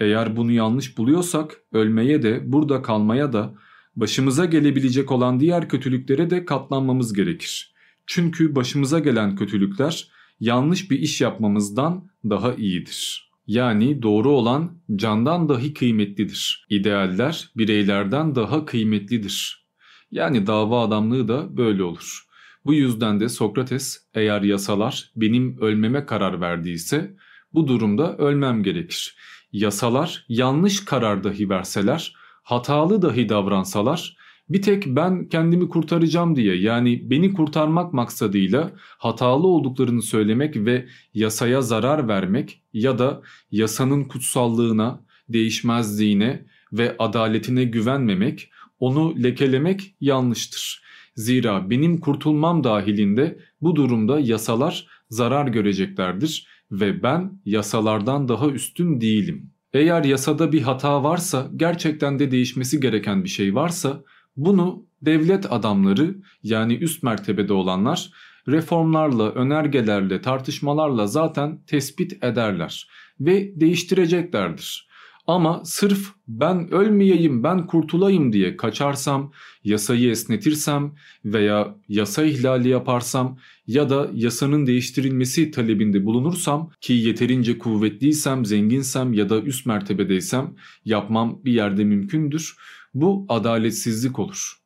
Eğer 0.00 0.37
bunu 0.37 0.53
yanlış 0.53 0.98
buluyorsak 0.98 1.61
ölmeye 1.72 2.22
de 2.22 2.53
burada 2.53 2.83
kalmaya 2.83 3.33
da 3.33 3.55
başımıza 3.96 4.44
gelebilecek 4.44 5.12
olan 5.12 5.40
diğer 5.40 5.68
kötülüklere 5.68 6.31
de 6.31 6.44
katlanmamız 6.44 7.12
gerekir. 7.12 7.74
Çünkü 8.07 8.55
başımıza 8.55 8.98
gelen 8.98 9.37
kötülükler 9.37 10.09
yanlış 10.40 10.90
bir 10.90 10.98
iş 10.98 11.20
yapmamızdan 11.20 12.11
daha 12.24 12.55
iyidir. 12.55 13.31
Yani 13.47 14.03
doğru 14.03 14.31
olan 14.31 14.79
candan 14.97 15.49
dahi 15.49 15.75
kıymetlidir. 15.75 16.67
İdealler 16.71 17.51
bireylerden 17.57 18.35
daha 18.35 18.65
kıymetlidir. 18.65 19.67
Yani 20.11 20.47
dava 20.47 20.85
adamlığı 20.85 21.29
da 21.29 21.57
böyle 21.57 21.83
olur. 21.83 22.25
Bu 22.65 22.75
yüzden 22.75 23.21
de 23.21 23.29
Sokrates 23.29 24.09
eğer 24.15 24.43
yasalar 24.43 25.11
benim 25.17 25.59
ölmeme 25.61 26.07
karar 26.07 26.41
verdiyse 26.41 27.17
bu 27.53 27.69
durumda 27.69 28.17
ölmem 28.17 28.63
gerekir. 28.63 29.17
Yasalar 29.53 30.25
yanlış 30.29 30.85
karar 30.85 31.25
dahi 31.25 31.51
verseler, 31.51 32.13
hatalı 32.43 33.03
dahi 33.03 33.29
davransalar 33.29 34.17
bir 34.49 34.63
tek 34.63 34.87
ben 34.87 35.29
kendimi 35.29 35.69
kurtaracağım 35.69 36.37
diye 36.37 36.57
yani 36.57 37.11
beni 37.11 37.33
kurtarmak 37.33 37.93
maksadıyla 37.93 38.73
hatalı 38.77 39.47
olduklarını 39.47 40.03
söylemek 40.03 40.57
ve 40.57 40.87
yasaya 41.15 41.63
zarar 41.63 42.09
vermek 42.09 42.63
ya 42.73 42.99
da 42.99 43.23
yasanın 43.51 44.05
kutsallığına, 44.05 45.01
değişmezliğine 45.29 46.45
ve 46.73 46.97
adaletine 46.99 47.65
güvenmemek, 47.65 48.51
onu 48.79 49.23
lekelemek 49.23 49.95
yanlıştır. 50.01 50.85
Zira 51.17 51.71
benim 51.71 52.01
kurtulmam 52.01 52.65
dahilinde 52.65 53.39
bu 53.61 53.77
durumda 53.77 54.21
yasalar 54.21 54.87
zarar 55.11 55.47
göreceklerdir 55.47 56.47
ve 56.71 57.03
ben 57.03 57.41
yasalardan 57.45 58.29
daha 58.29 58.49
üstün 58.49 59.01
değilim. 59.01 59.51
Eğer 59.73 60.05
yasada 60.05 60.53
bir 60.53 60.63
hata 60.63 61.05
varsa, 61.05 61.51
gerçekten 61.57 62.19
de 62.19 62.31
değişmesi 62.31 62.81
gereken 62.81 63.25
bir 63.25 63.29
şey 63.29 63.55
varsa 63.55 64.05
bunu 64.37 64.87
devlet 65.03 65.53
adamları 65.53 66.14
yani 66.42 66.75
üst 66.75 67.03
mertebede 67.03 67.53
olanlar 67.53 68.11
reformlarla, 68.49 69.31
önergelerle, 69.31 70.20
tartışmalarla 70.20 71.07
zaten 71.07 71.61
tespit 71.66 72.25
ederler 72.25 72.88
ve 73.20 73.61
değiştireceklerdir. 73.61 74.88
Ama 75.27 75.62
sırf 75.64 76.09
ben 76.29 76.70
ölmeyeyim, 76.70 77.42
ben 77.42 77.66
kurtulayım 77.66 78.33
diye 78.33 78.57
kaçarsam, 78.57 79.33
yasayı 79.64 80.11
esnetirsem 80.11 80.94
veya 81.25 81.77
yasa 81.88 82.25
ihlali 82.25 82.68
yaparsam 82.68 83.38
ya 83.66 83.90
da 83.90 84.11
yasanın 84.14 84.66
değiştirilmesi 84.66 85.51
talebinde 85.51 86.05
bulunursam 86.05 86.70
ki 86.81 86.92
yeterince 86.92 87.59
kuvvetliysem, 87.59 88.44
zenginsem 88.44 89.12
ya 89.12 89.29
da 89.29 89.40
üst 89.40 89.66
mertebedeysem 89.66 90.55
yapmam 90.85 91.40
bir 91.44 91.53
yerde 91.53 91.85
mümkündür. 91.85 92.57
Bu 92.95 93.27
adaletsizlik 93.29 94.19
olur. 94.19 94.65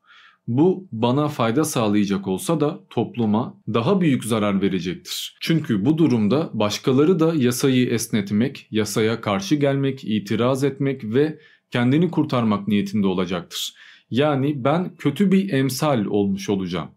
Bu 0.48 0.88
bana 0.92 1.28
fayda 1.28 1.64
sağlayacak 1.64 2.28
olsa 2.28 2.60
da 2.60 2.80
topluma 2.90 3.54
daha 3.68 4.00
büyük 4.00 4.24
zarar 4.24 4.62
verecektir. 4.62 5.36
Çünkü 5.40 5.84
bu 5.84 5.98
durumda 5.98 6.50
başkaları 6.54 7.20
da 7.20 7.34
yasayı 7.34 7.88
esnetmek, 7.88 8.66
yasaya 8.70 9.20
karşı 9.20 9.54
gelmek, 9.54 10.04
itiraz 10.04 10.64
etmek 10.64 11.04
ve 11.04 11.38
kendini 11.70 12.10
kurtarmak 12.10 12.68
niyetinde 12.68 13.06
olacaktır. 13.06 13.74
Yani 14.10 14.64
ben 14.64 14.94
kötü 14.96 15.32
bir 15.32 15.52
emsal 15.52 16.04
olmuş 16.04 16.48
olacağım. 16.48 16.88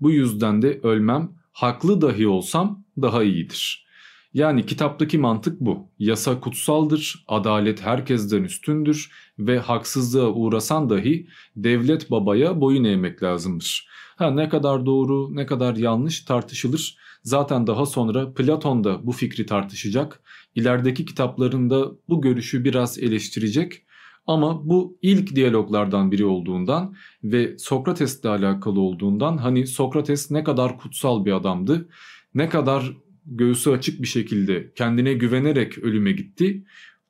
Bu 0.00 0.10
yüzden 0.10 0.62
de 0.62 0.80
ölmem, 0.82 1.32
haklı 1.52 2.00
dahi 2.00 2.26
olsam 2.26 2.84
daha 3.02 3.22
iyidir. 3.22 3.86
Yani 4.34 4.66
kitaptaki 4.66 5.18
mantık 5.18 5.60
bu. 5.60 5.88
Yasa 5.98 6.40
kutsaldır, 6.40 7.24
adalet 7.28 7.82
herkesten 7.82 8.44
üstündür 8.44 9.10
ve 9.46 9.58
haksızlığa 9.58 10.28
uğrasan 10.28 10.90
dahi 10.90 11.26
devlet 11.56 12.10
babaya 12.10 12.60
boyun 12.60 12.84
eğmek 12.84 13.22
lazımdır. 13.22 13.88
Ha 14.16 14.30
ne 14.30 14.48
kadar 14.48 14.86
doğru, 14.86 15.36
ne 15.36 15.46
kadar 15.46 15.76
yanlış 15.76 16.20
tartışılır. 16.20 16.96
Zaten 17.22 17.66
daha 17.66 17.86
sonra 17.86 18.32
Platon 18.32 18.84
da 18.84 19.06
bu 19.06 19.12
fikri 19.12 19.46
tartışacak. 19.46 20.22
İlerideki 20.54 21.04
kitaplarında 21.04 21.92
bu 22.08 22.20
görüşü 22.20 22.64
biraz 22.64 22.98
eleştirecek. 22.98 23.82
Ama 24.26 24.68
bu 24.68 24.98
ilk 25.02 25.36
diyaloglardan 25.36 26.12
biri 26.12 26.24
olduğundan 26.24 26.96
ve 27.24 27.58
Sokrates'le 27.58 28.24
alakalı 28.24 28.80
olduğundan 28.80 29.36
hani 29.36 29.66
Sokrates 29.66 30.30
ne 30.30 30.44
kadar 30.44 30.78
kutsal 30.78 31.24
bir 31.24 31.32
adamdı, 31.32 31.88
ne 32.34 32.48
kadar 32.48 32.96
göğsü 33.26 33.70
açık 33.70 34.02
bir 34.02 34.06
şekilde 34.06 34.72
kendine 34.74 35.14
güvenerek 35.14 35.78
ölüme 35.78 36.12
gitti. 36.12 36.64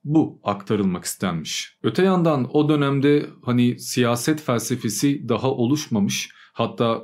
Bu 0.04 0.40
aktarılmak 0.44 1.04
istenmiş. 1.04 1.78
Öte 1.82 2.02
yandan 2.02 2.56
o 2.56 2.68
dönemde 2.68 3.26
hani 3.42 3.78
siyaset 3.78 4.40
felsefesi 4.40 5.28
daha 5.28 5.50
oluşmamış. 5.50 6.30
Hatta 6.52 7.02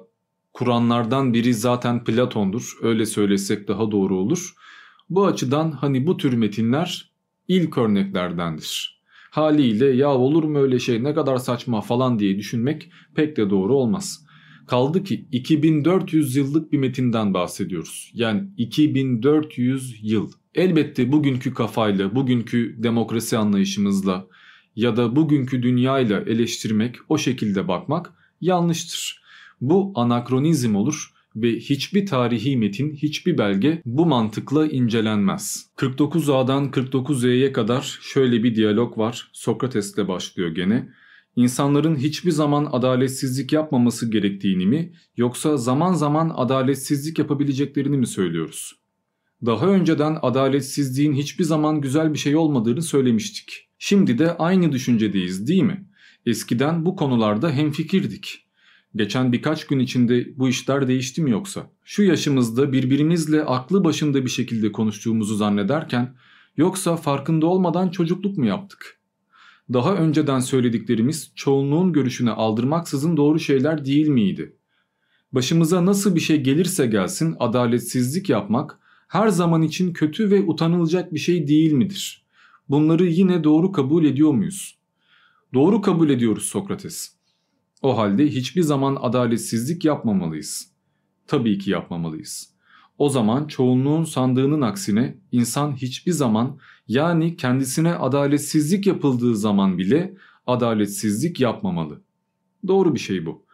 Kur'anlardan 0.52 1.34
biri 1.34 1.54
zaten 1.54 2.04
Platon'dur. 2.04 2.78
Öyle 2.82 3.06
söylesek 3.06 3.68
daha 3.68 3.90
doğru 3.90 4.16
olur. 4.16 4.54
Bu 5.10 5.26
açıdan 5.26 5.70
hani 5.70 6.06
bu 6.06 6.16
tür 6.16 6.32
metinler 6.32 7.12
ilk 7.48 7.78
örneklerdendir. 7.78 9.02
Haliyle 9.30 9.86
ya 9.86 10.14
olur 10.14 10.44
mu 10.44 10.58
öyle 10.58 10.78
şey 10.78 11.04
ne 11.04 11.14
kadar 11.14 11.36
saçma 11.36 11.80
falan 11.80 12.18
diye 12.18 12.38
düşünmek 12.38 12.90
pek 13.14 13.36
de 13.36 13.50
doğru 13.50 13.74
olmaz. 13.74 14.24
Kaldı 14.66 15.04
ki 15.04 15.28
2400 15.32 16.36
yıllık 16.36 16.72
bir 16.72 16.78
metinden 16.78 17.34
bahsediyoruz. 17.34 18.10
Yani 18.14 18.48
2400 18.56 19.98
yıl. 20.02 20.30
Elbette 20.54 21.12
bugünkü 21.12 21.54
kafayla, 21.54 22.14
bugünkü 22.14 22.76
demokrasi 22.78 23.38
anlayışımızla 23.38 24.26
ya 24.76 24.96
da 24.96 25.16
bugünkü 25.16 25.62
dünyayla 25.62 26.20
eleştirmek, 26.20 26.96
o 27.08 27.18
şekilde 27.18 27.68
bakmak 27.68 28.12
yanlıştır. 28.40 29.22
Bu 29.60 29.92
anakronizm 29.94 30.74
olur 30.74 31.12
ve 31.36 31.56
hiçbir 31.56 32.06
tarihi 32.06 32.56
metin, 32.56 32.92
hiçbir 32.94 33.38
belge 33.38 33.82
bu 33.84 34.06
mantıkla 34.06 34.66
incelenmez. 34.66 35.70
49A'dan 35.76 36.70
49Z'ye 36.70 37.52
kadar 37.52 37.98
şöyle 38.02 38.42
bir 38.42 38.54
diyalog 38.54 38.98
var. 38.98 39.30
Sokrates'le 39.32 40.08
başlıyor 40.08 40.48
gene 40.54 40.88
insanların 41.36 41.96
hiçbir 41.96 42.30
zaman 42.30 42.68
adaletsizlik 42.72 43.52
yapmaması 43.52 44.10
gerektiğini 44.10 44.66
mi 44.66 44.92
yoksa 45.16 45.56
zaman 45.56 45.92
zaman 45.92 46.32
adaletsizlik 46.36 47.18
yapabileceklerini 47.18 47.96
mi 47.96 48.06
söylüyoruz? 48.06 48.72
Daha 49.46 49.66
önceden 49.66 50.18
adaletsizliğin 50.22 51.12
hiçbir 51.12 51.44
zaman 51.44 51.80
güzel 51.80 52.12
bir 52.12 52.18
şey 52.18 52.36
olmadığını 52.36 52.82
söylemiştik. 52.82 53.68
Şimdi 53.78 54.18
de 54.18 54.36
aynı 54.36 54.72
düşüncedeyiz 54.72 55.48
değil 55.48 55.62
mi? 55.62 55.86
Eskiden 56.26 56.86
bu 56.86 56.96
konularda 56.96 57.50
hemfikirdik. 57.50 58.44
Geçen 58.96 59.32
birkaç 59.32 59.66
gün 59.66 59.78
içinde 59.78 60.38
bu 60.38 60.48
işler 60.48 60.88
değişti 60.88 61.22
mi 61.22 61.30
yoksa? 61.30 61.70
Şu 61.84 62.02
yaşımızda 62.02 62.72
birbirimizle 62.72 63.44
aklı 63.44 63.84
başında 63.84 64.24
bir 64.24 64.30
şekilde 64.30 64.72
konuştuğumuzu 64.72 65.34
zannederken 65.36 66.14
yoksa 66.56 66.96
farkında 66.96 67.46
olmadan 67.46 67.88
çocukluk 67.88 68.38
mu 68.38 68.46
yaptık? 68.46 68.98
daha 69.72 69.94
önceden 69.94 70.40
söylediklerimiz 70.40 71.32
çoğunluğun 71.34 71.92
görüşüne 71.92 72.30
aldırmaksızın 72.30 73.16
doğru 73.16 73.40
şeyler 73.40 73.84
değil 73.84 74.08
miydi? 74.08 74.56
Başımıza 75.32 75.86
nasıl 75.86 76.14
bir 76.14 76.20
şey 76.20 76.40
gelirse 76.40 76.86
gelsin 76.86 77.36
adaletsizlik 77.38 78.28
yapmak 78.28 78.78
her 79.08 79.28
zaman 79.28 79.62
için 79.62 79.92
kötü 79.92 80.30
ve 80.30 80.42
utanılacak 80.42 81.14
bir 81.14 81.18
şey 81.18 81.48
değil 81.48 81.72
midir? 81.72 82.26
Bunları 82.68 83.06
yine 83.06 83.44
doğru 83.44 83.72
kabul 83.72 84.04
ediyor 84.04 84.32
muyuz? 84.32 84.78
Doğru 85.54 85.80
kabul 85.80 86.10
ediyoruz 86.10 86.44
Sokrates. 86.44 87.12
O 87.82 87.98
halde 87.98 88.28
hiçbir 88.28 88.62
zaman 88.62 88.98
adaletsizlik 89.00 89.84
yapmamalıyız. 89.84 90.72
Tabii 91.26 91.58
ki 91.58 91.70
yapmamalıyız. 91.70 92.54
O 92.98 93.08
zaman 93.08 93.46
çoğunluğun 93.46 94.04
sandığının 94.04 94.60
aksine 94.60 95.18
insan 95.32 95.76
hiçbir 95.76 96.12
zaman 96.12 96.58
yani 96.88 97.36
kendisine 97.36 97.94
adaletsizlik 97.94 98.86
yapıldığı 98.86 99.36
zaman 99.36 99.78
bile 99.78 100.14
adaletsizlik 100.46 101.40
yapmamalı. 101.40 102.02
Doğru 102.66 102.94
bir 102.94 103.00
şey 103.00 103.26
bu. 103.26 103.44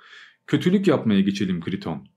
Kötülük 0.46 0.88
yapmaya 0.88 1.20
geçelim 1.20 1.60
Kriton. 1.60 2.08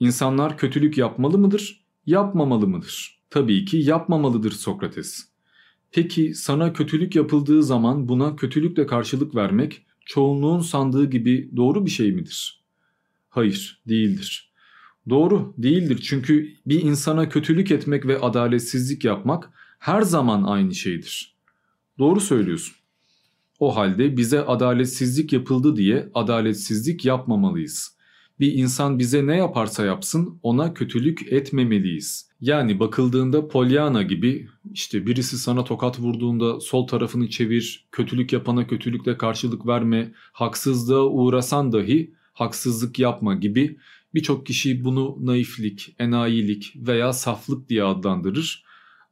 İnsanlar 0.00 0.58
kötülük 0.58 0.98
yapmalı 0.98 1.38
mıdır, 1.38 1.87
yapmamalı 2.08 2.68
mıdır? 2.68 3.18
Tabii 3.30 3.64
ki 3.64 3.76
yapmamalıdır 3.76 4.50
Sokrates. 4.50 5.28
Peki 5.92 6.34
sana 6.34 6.72
kötülük 6.72 7.16
yapıldığı 7.16 7.62
zaman 7.62 8.08
buna 8.08 8.36
kötülükle 8.36 8.86
karşılık 8.86 9.34
vermek 9.34 9.86
çoğunluğun 10.06 10.60
sandığı 10.60 11.10
gibi 11.10 11.50
doğru 11.56 11.86
bir 11.86 11.90
şey 11.90 12.12
midir? 12.12 12.64
Hayır, 13.28 13.82
değildir. 13.88 14.52
Doğru 15.08 15.54
değildir 15.58 16.00
çünkü 16.02 16.54
bir 16.66 16.82
insana 16.82 17.28
kötülük 17.28 17.70
etmek 17.70 18.06
ve 18.06 18.18
adaletsizlik 18.18 19.04
yapmak 19.04 19.50
her 19.78 20.02
zaman 20.02 20.42
aynı 20.42 20.74
şeydir. 20.74 21.36
Doğru 21.98 22.20
söylüyorsun. 22.20 22.76
O 23.60 23.76
halde 23.76 24.16
bize 24.16 24.40
adaletsizlik 24.40 25.32
yapıldı 25.32 25.76
diye 25.76 26.10
adaletsizlik 26.14 27.04
yapmamalıyız. 27.04 27.97
Bir 28.40 28.52
insan 28.52 28.98
bize 28.98 29.26
ne 29.26 29.36
yaparsa 29.36 29.84
yapsın 29.84 30.38
ona 30.42 30.74
kötülük 30.74 31.32
etmemeliyiz. 31.32 32.28
Yani 32.40 32.80
bakıldığında 32.80 33.48
Pollyanna 33.48 34.02
gibi 34.02 34.48
işte 34.72 35.06
birisi 35.06 35.38
sana 35.38 35.64
tokat 35.64 36.00
vurduğunda 36.00 36.60
sol 36.60 36.86
tarafını 36.86 37.28
çevir, 37.30 37.88
kötülük 37.92 38.32
yapana 38.32 38.66
kötülükle 38.66 39.16
karşılık 39.18 39.66
verme, 39.66 40.12
haksızlığa 40.32 41.04
uğrasan 41.04 41.72
dahi 41.72 42.14
haksızlık 42.32 42.98
yapma 42.98 43.34
gibi 43.34 43.78
birçok 44.14 44.46
kişi 44.46 44.84
bunu 44.84 45.16
naiflik, 45.20 45.94
enayilik 45.98 46.74
veya 46.76 47.12
saflık 47.12 47.68
diye 47.68 47.84
adlandırır. 47.84 48.64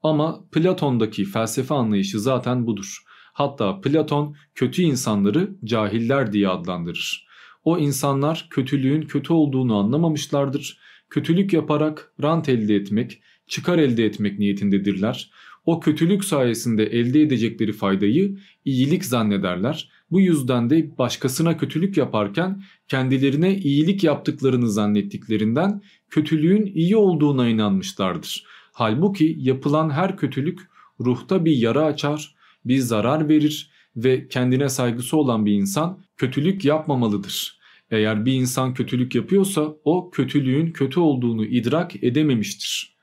Ama 0.02 0.44
Platon'daki 0.52 1.24
felsefe 1.24 1.74
anlayışı 1.74 2.20
zaten 2.20 2.66
budur. 2.66 3.02
Hatta 3.32 3.80
Platon 3.80 4.36
kötü 4.54 4.82
insanları 4.82 5.56
cahiller 5.64 6.32
diye 6.32 6.48
adlandırır. 6.48 7.26
O 7.66 7.78
insanlar 7.78 8.46
kötülüğün 8.50 9.02
kötü 9.02 9.32
olduğunu 9.32 9.76
anlamamışlardır. 9.76 10.78
Kötülük 11.10 11.52
yaparak 11.52 12.12
rant 12.22 12.48
elde 12.48 12.74
etmek, 12.74 13.22
çıkar 13.46 13.78
elde 13.78 14.04
etmek 14.04 14.38
niyetindedirler. 14.38 15.30
O 15.64 15.80
kötülük 15.80 16.24
sayesinde 16.24 16.84
elde 16.84 17.22
edecekleri 17.22 17.72
faydayı 17.72 18.38
iyilik 18.64 19.04
zannederler. 19.04 19.90
Bu 20.10 20.20
yüzden 20.20 20.70
de 20.70 20.98
başkasına 20.98 21.56
kötülük 21.56 21.96
yaparken 21.96 22.62
kendilerine 22.88 23.56
iyilik 23.56 24.04
yaptıklarını 24.04 24.70
zannettiklerinden 24.70 25.82
kötülüğün 26.10 26.66
iyi 26.74 26.96
olduğuna 26.96 27.48
inanmışlardır. 27.48 28.44
Halbuki 28.72 29.36
yapılan 29.38 29.90
her 29.90 30.16
kötülük 30.16 30.60
ruhta 31.00 31.44
bir 31.44 31.56
yara 31.56 31.84
açar, 31.84 32.34
bir 32.64 32.78
zarar 32.78 33.28
verir 33.28 33.70
ve 33.96 34.28
kendine 34.28 34.68
saygısı 34.68 35.16
olan 35.16 35.46
bir 35.46 35.52
insan 35.52 36.05
kötülük 36.16 36.64
yapmamalıdır. 36.64 37.58
Eğer 37.90 38.24
bir 38.24 38.32
insan 38.32 38.74
kötülük 38.74 39.14
yapıyorsa 39.14 39.74
o 39.84 40.10
kötülüğün 40.10 40.72
kötü 40.72 41.00
olduğunu 41.00 41.44
idrak 41.44 42.04
edememiştir. 42.04 42.96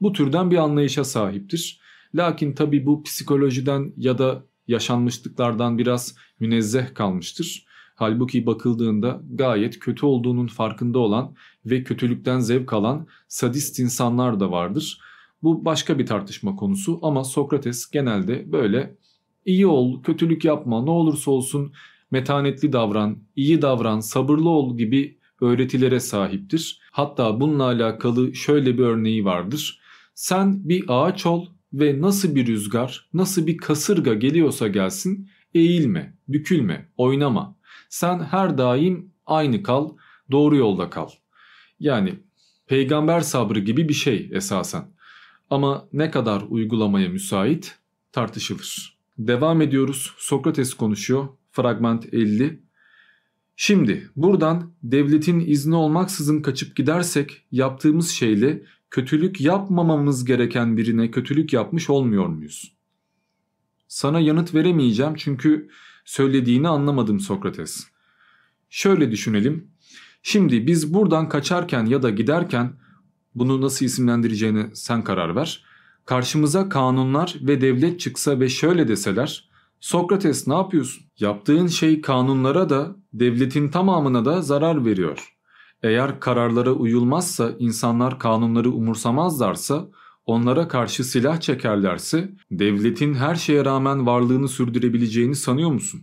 bu 0.00 0.12
türden 0.12 0.50
bir 0.50 0.56
anlayışa 0.56 1.04
sahiptir. 1.04 1.80
Lakin 2.14 2.52
tabi 2.52 2.86
bu 2.86 3.02
psikolojiden 3.02 3.92
ya 3.96 4.18
da 4.18 4.44
yaşanmışlıklardan 4.68 5.78
biraz 5.78 6.16
münezzeh 6.40 6.94
kalmıştır. 6.94 7.66
Halbuki 7.94 8.46
bakıldığında 8.46 9.22
gayet 9.34 9.78
kötü 9.78 10.06
olduğunun 10.06 10.46
farkında 10.46 10.98
olan 10.98 11.34
ve 11.66 11.84
kötülükten 11.84 12.40
zevk 12.40 12.72
alan 12.72 13.06
sadist 13.28 13.78
insanlar 13.78 14.40
da 14.40 14.50
vardır. 14.50 15.00
Bu 15.42 15.64
başka 15.64 15.98
bir 15.98 16.06
tartışma 16.06 16.56
konusu 16.56 16.98
ama 17.02 17.24
Sokrates 17.24 17.90
genelde 17.90 18.52
böyle 18.52 18.96
iyi 19.44 19.66
ol, 19.66 20.02
kötülük 20.02 20.44
yapma, 20.44 20.84
ne 20.84 20.90
olursa 20.90 21.30
olsun 21.30 21.72
metanetli 22.12 22.72
davran, 22.72 23.18
iyi 23.36 23.62
davran, 23.62 24.00
sabırlı 24.00 24.48
ol 24.48 24.78
gibi 24.78 25.18
öğretilere 25.40 26.00
sahiptir. 26.00 26.80
Hatta 26.90 27.40
bununla 27.40 27.64
alakalı 27.64 28.34
şöyle 28.34 28.78
bir 28.78 28.82
örneği 28.82 29.24
vardır. 29.24 29.80
Sen 30.14 30.68
bir 30.68 30.84
ağaç 30.88 31.26
ol 31.26 31.46
ve 31.72 32.00
nasıl 32.00 32.34
bir 32.34 32.46
rüzgar, 32.46 33.08
nasıl 33.14 33.46
bir 33.46 33.56
kasırga 33.56 34.14
geliyorsa 34.14 34.68
gelsin 34.68 35.30
eğilme, 35.54 36.16
bükülme, 36.28 36.88
oynama. 36.96 37.56
Sen 37.88 38.20
her 38.20 38.58
daim 38.58 39.12
aynı 39.26 39.62
kal, 39.62 39.90
doğru 40.30 40.56
yolda 40.56 40.90
kal. 40.90 41.08
Yani 41.80 42.14
peygamber 42.66 43.20
sabrı 43.20 43.60
gibi 43.60 43.88
bir 43.88 43.94
şey 43.94 44.30
esasen. 44.32 44.84
Ama 45.50 45.88
ne 45.92 46.10
kadar 46.10 46.42
uygulamaya 46.48 47.08
müsait 47.08 47.78
tartışılır. 48.12 48.98
Devam 49.18 49.62
ediyoruz. 49.62 50.14
Sokrates 50.16 50.74
konuşuyor. 50.74 51.28
Fragment 51.52 52.14
50. 52.14 52.62
Şimdi 53.56 54.10
buradan 54.16 54.72
devletin 54.82 55.40
izni 55.40 55.74
olmaksızın 55.74 56.42
kaçıp 56.42 56.76
gidersek 56.76 57.44
yaptığımız 57.50 58.10
şeyle 58.10 58.62
kötülük 58.90 59.40
yapmamamız 59.40 60.24
gereken 60.24 60.76
birine 60.76 61.10
kötülük 61.10 61.52
yapmış 61.52 61.90
olmuyor 61.90 62.26
muyuz? 62.26 62.76
Sana 63.88 64.20
yanıt 64.20 64.54
veremeyeceğim 64.54 65.14
çünkü 65.16 65.68
söylediğini 66.04 66.68
anlamadım 66.68 67.20
Sokrates. 67.20 67.86
Şöyle 68.70 69.10
düşünelim. 69.10 69.68
Şimdi 70.22 70.66
biz 70.66 70.94
buradan 70.94 71.28
kaçarken 71.28 71.86
ya 71.86 72.02
da 72.02 72.10
giderken 72.10 72.72
bunu 73.34 73.60
nasıl 73.60 73.86
isimlendireceğini 73.86 74.66
sen 74.74 75.04
karar 75.04 75.36
ver. 75.36 75.64
Karşımıza 76.04 76.68
kanunlar 76.68 77.36
ve 77.40 77.60
devlet 77.60 78.00
çıksa 78.00 78.40
ve 78.40 78.48
şöyle 78.48 78.88
deseler 78.88 79.51
Sokrates 79.82 80.46
ne 80.46 80.54
yapıyorsun? 80.54 81.04
Yaptığın 81.18 81.66
şey 81.66 82.00
kanunlara 82.00 82.70
da 82.70 82.96
devletin 83.12 83.68
tamamına 83.68 84.24
da 84.24 84.42
zarar 84.42 84.84
veriyor. 84.84 85.34
Eğer 85.82 86.20
kararlara 86.20 86.72
uyulmazsa 86.72 87.52
insanlar 87.58 88.18
kanunları 88.18 88.70
umursamazlarsa 88.70 89.88
onlara 90.26 90.68
karşı 90.68 91.04
silah 91.04 91.40
çekerlerse 91.40 92.32
devletin 92.50 93.14
her 93.14 93.34
şeye 93.34 93.64
rağmen 93.64 94.06
varlığını 94.06 94.48
sürdürebileceğini 94.48 95.34
sanıyor 95.34 95.72
musun? 95.72 96.00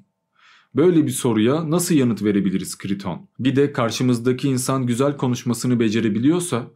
Böyle 0.75 1.05
bir 1.05 1.11
soruya 1.11 1.69
nasıl 1.69 1.95
yanıt 1.95 2.23
verebiliriz 2.23 2.77
Kriton? 2.77 3.29
Bir 3.39 3.55
de 3.55 3.71
karşımızdaki 3.71 4.49
insan 4.49 4.85
güzel 4.85 5.17
konuşmasını 5.17 5.79
becerebiliyorsa 5.79 6.67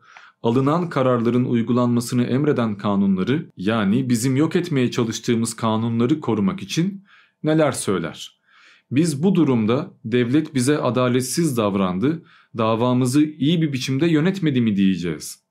alınan 0.43 0.89
kararların 0.89 1.45
uygulanmasını 1.45 2.23
emreden 2.23 2.77
kanunları 2.77 3.49
yani 3.57 4.09
bizim 4.09 4.35
yok 4.35 4.55
etmeye 4.55 4.91
çalıştığımız 4.91 5.53
kanunları 5.55 6.19
korumak 6.19 6.61
için 6.61 7.03
neler 7.43 7.71
söyler? 7.71 8.39
Biz 8.91 9.23
bu 9.23 9.35
durumda 9.35 9.93
devlet 10.05 10.55
bize 10.55 10.77
adaletsiz 10.77 11.57
davrandı, 11.57 12.23
davamızı 12.57 13.23
iyi 13.23 13.61
bir 13.61 13.73
biçimde 13.73 14.07
yönetmedi 14.07 14.61
mi 14.61 14.75
diyeceğiz. 14.75 15.43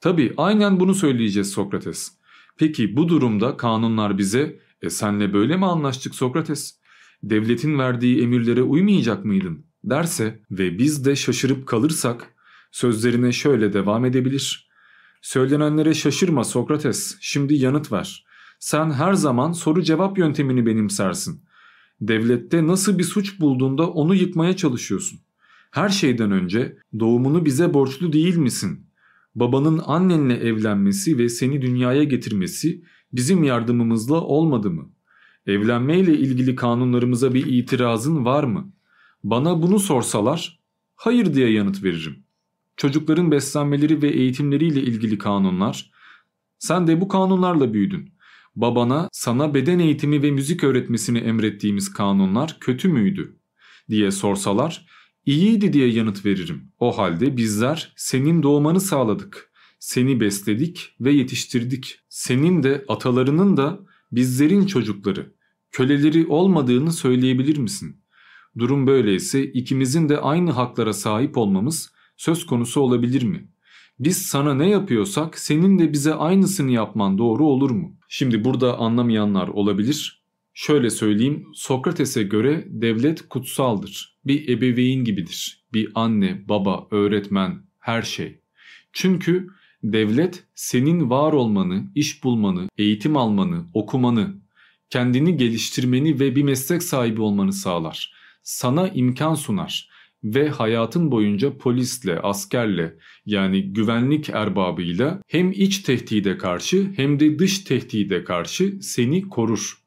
Tabi 0.00 0.34
aynen 0.36 0.80
bunu 0.80 0.94
söyleyeceğiz 0.94 1.50
Sokrates. 1.50 2.12
Peki 2.56 2.96
bu 2.96 3.08
durumda 3.08 3.56
kanunlar 3.56 4.18
bize 4.18 4.60
e 4.82 4.90
senle 4.90 5.34
böyle 5.34 5.56
mi 5.56 5.66
anlaştık 5.66 6.14
Sokrates? 6.14 6.78
Devletin 7.22 7.78
verdiği 7.78 8.22
emirlere 8.22 8.62
uymayacak 8.62 9.24
mıydın? 9.24 9.68
derse 9.84 10.40
ve 10.50 10.78
biz 10.78 11.04
de 11.04 11.16
şaşırıp 11.16 11.66
kalırsak 11.66 12.34
Sözlerine 12.78 13.32
şöyle 13.32 13.72
devam 13.72 14.04
edebilir. 14.04 14.68
Söylenenlere 15.22 15.94
şaşırma 15.94 16.44
Sokrates, 16.44 17.16
şimdi 17.20 17.54
yanıt 17.54 17.92
ver. 17.92 18.24
Sen 18.58 18.90
her 18.90 19.14
zaman 19.14 19.52
soru 19.52 19.82
cevap 19.82 20.18
yöntemini 20.18 20.66
benimsersin. 20.66 21.44
Devlette 22.00 22.66
nasıl 22.66 22.98
bir 22.98 23.04
suç 23.04 23.40
bulduğunda 23.40 23.90
onu 23.90 24.14
yıkmaya 24.14 24.56
çalışıyorsun. 24.56 25.20
Her 25.70 25.88
şeyden 25.88 26.30
önce 26.30 26.78
doğumunu 26.98 27.44
bize 27.44 27.74
borçlu 27.74 28.12
değil 28.12 28.36
misin? 28.36 28.86
Babanın 29.34 29.80
annenle 29.86 30.34
evlenmesi 30.34 31.18
ve 31.18 31.28
seni 31.28 31.62
dünyaya 31.62 32.04
getirmesi 32.04 32.82
bizim 33.12 33.44
yardımımızla 33.44 34.20
olmadı 34.20 34.70
mı? 34.70 34.90
Evlenmeyle 35.46 36.18
ilgili 36.18 36.54
kanunlarımıza 36.54 37.34
bir 37.34 37.46
itirazın 37.46 38.24
var 38.24 38.44
mı? 38.44 38.72
Bana 39.24 39.62
bunu 39.62 39.78
sorsalar 39.78 40.60
hayır 40.96 41.34
diye 41.34 41.50
yanıt 41.50 41.82
veririm 41.84 42.27
çocukların 42.78 43.30
beslenmeleri 43.30 44.02
ve 44.02 44.08
eğitimleriyle 44.08 44.80
ilgili 44.80 45.18
kanunlar. 45.18 45.90
Sen 46.58 46.86
de 46.86 47.00
bu 47.00 47.08
kanunlarla 47.08 47.74
büyüdün. 47.74 48.12
Babana 48.56 49.08
sana 49.12 49.54
beden 49.54 49.78
eğitimi 49.78 50.22
ve 50.22 50.30
müzik 50.30 50.64
öğretmesini 50.64 51.18
emrettiğimiz 51.18 51.92
kanunlar 51.92 52.56
kötü 52.60 52.88
müydü 52.88 53.36
diye 53.90 54.10
sorsalar 54.10 54.86
iyiydi 55.26 55.72
diye 55.72 55.88
yanıt 55.88 56.26
veririm. 56.26 56.72
O 56.78 56.98
halde 56.98 57.36
bizler 57.36 57.92
senin 57.96 58.42
doğmanı 58.42 58.80
sağladık. 58.80 59.50
Seni 59.78 60.20
besledik 60.20 60.96
ve 61.00 61.12
yetiştirdik. 61.12 61.98
Senin 62.08 62.62
de 62.62 62.84
atalarının 62.88 63.56
da 63.56 63.80
bizlerin 64.12 64.66
çocukları, 64.66 65.32
köleleri 65.70 66.26
olmadığını 66.26 66.92
söyleyebilir 66.92 67.58
misin? 67.58 68.02
Durum 68.58 68.86
böyleyse 68.86 69.44
ikimizin 69.44 70.08
de 70.08 70.18
aynı 70.18 70.50
haklara 70.50 70.92
sahip 70.92 71.38
olmamız 71.38 71.92
söz 72.18 72.46
konusu 72.46 72.80
olabilir 72.80 73.22
mi? 73.22 73.48
Biz 73.98 74.26
sana 74.26 74.54
ne 74.54 74.68
yapıyorsak 74.68 75.38
senin 75.38 75.78
de 75.78 75.92
bize 75.92 76.14
aynısını 76.14 76.70
yapman 76.70 77.18
doğru 77.18 77.46
olur 77.46 77.70
mu? 77.70 77.96
Şimdi 78.08 78.44
burada 78.44 78.78
anlamayanlar 78.78 79.48
olabilir. 79.48 80.24
Şöyle 80.54 80.90
söyleyeyim 80.90 81.46
Sokrates'e 81.54 82.22
göre 82.22 82.64
devlet 82.68 83.28
kutsaldır. 83.28 84.18
Bir 84.24 84.48
ebeveyn 84.48 85.04
gibidir. 85.04 85.64
Bir 85.72 85.92
anne, 85.94 86.48
baba, 86.48 86.86
öğretmen, 86.90 87.62
her 87.78 88.02
şey. 88.02 88.40
Çünkü 88.92 89.48
devlet 89.82 90.44
senin 90.54 91.10
var 91.10 91.32
olmanı, 91.32 91.84
iş 91.94 92.24
bulmanı, 92.24 92.68
eğitim 92.78 93.16
almanı, 93.16 93.66
okumanı, 93.74 94.34
kendini 94.90 95.36
geliştirmeni 95.36 96.20
ve 96.20 96.36
bir 96.36 96.42
meslek 96.42 96.82
sahibi 96.82 97.20
olmanı 97.20 97.52
sağlar. 97.52 98.12
Sana 98.42 98.88
imkan 98.88 99.34
sunar 99.34 99.88
ve 100.24 100.48
hayatın 100.48 101.10
boyunca 101.10 101.58
polisle, 101.58 102.20
askerle 102.20 102.96
yani 103.26 103.72
güvenlik 103.72 104.30
erbabıyla 104.30 105.22
hem 105.26 105.52
iç 105.52 105.78
tehdide 105.78 106.38
karşı 106.38 106.92
hem 106.96 107.20
de 107.20 107.38
dış 107.38 107.58
tehdide 107.58 108.24
karşı 108.24 108.78
seni 108.80 109.28
korur. 109.28 109.78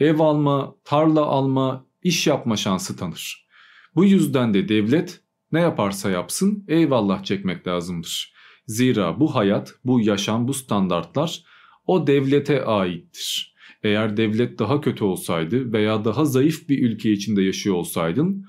Ev 0.00 0.18
alma, 0.18 0.74
tarla 0.84 1.20
alma, 1.20 1.86
iş 2.02 2.26
yapma 2.26 2.56
şansı 2.56 2.96
tanır. 2.96 3.46
Bu 3.94 4.04
yüzden 4.04 4.54
de 4.54 4.68
devlet 4.68 5.20
ne 5.52 5.60
yaparsa 5.60 6.10
yapsın 6.10 6.64
eyvallah 6.68 7.24
çekmek 7.24 7.66
lazımdır. 7.66 8.34
Zira 8.66 9.20
bu 9.20 9.34
hayat, 9.34 9.74
bu 9.84 10.00
yaşam, 10.00 10.48
bu 10.48 10.54
standartlar 10.54 11.44
o 11.86 12.06
devlete 12.06 12.64
aittir. 12.64 13.54
Eğer 13.82 14.16
devlet 14.16 14.58
daha 14.58 14.80
kötü 14.80 15.04
olsaydı 15.04 15.72
veya 15.72 16.04
daha 16.04 16.24
zayıf 16.24 16.68
bir 16.68 16.82
ülke 16.82 17.12
içinde 17.12 17.42
yaşıyor 17.42 17.76
olsaydın 17.76 18.46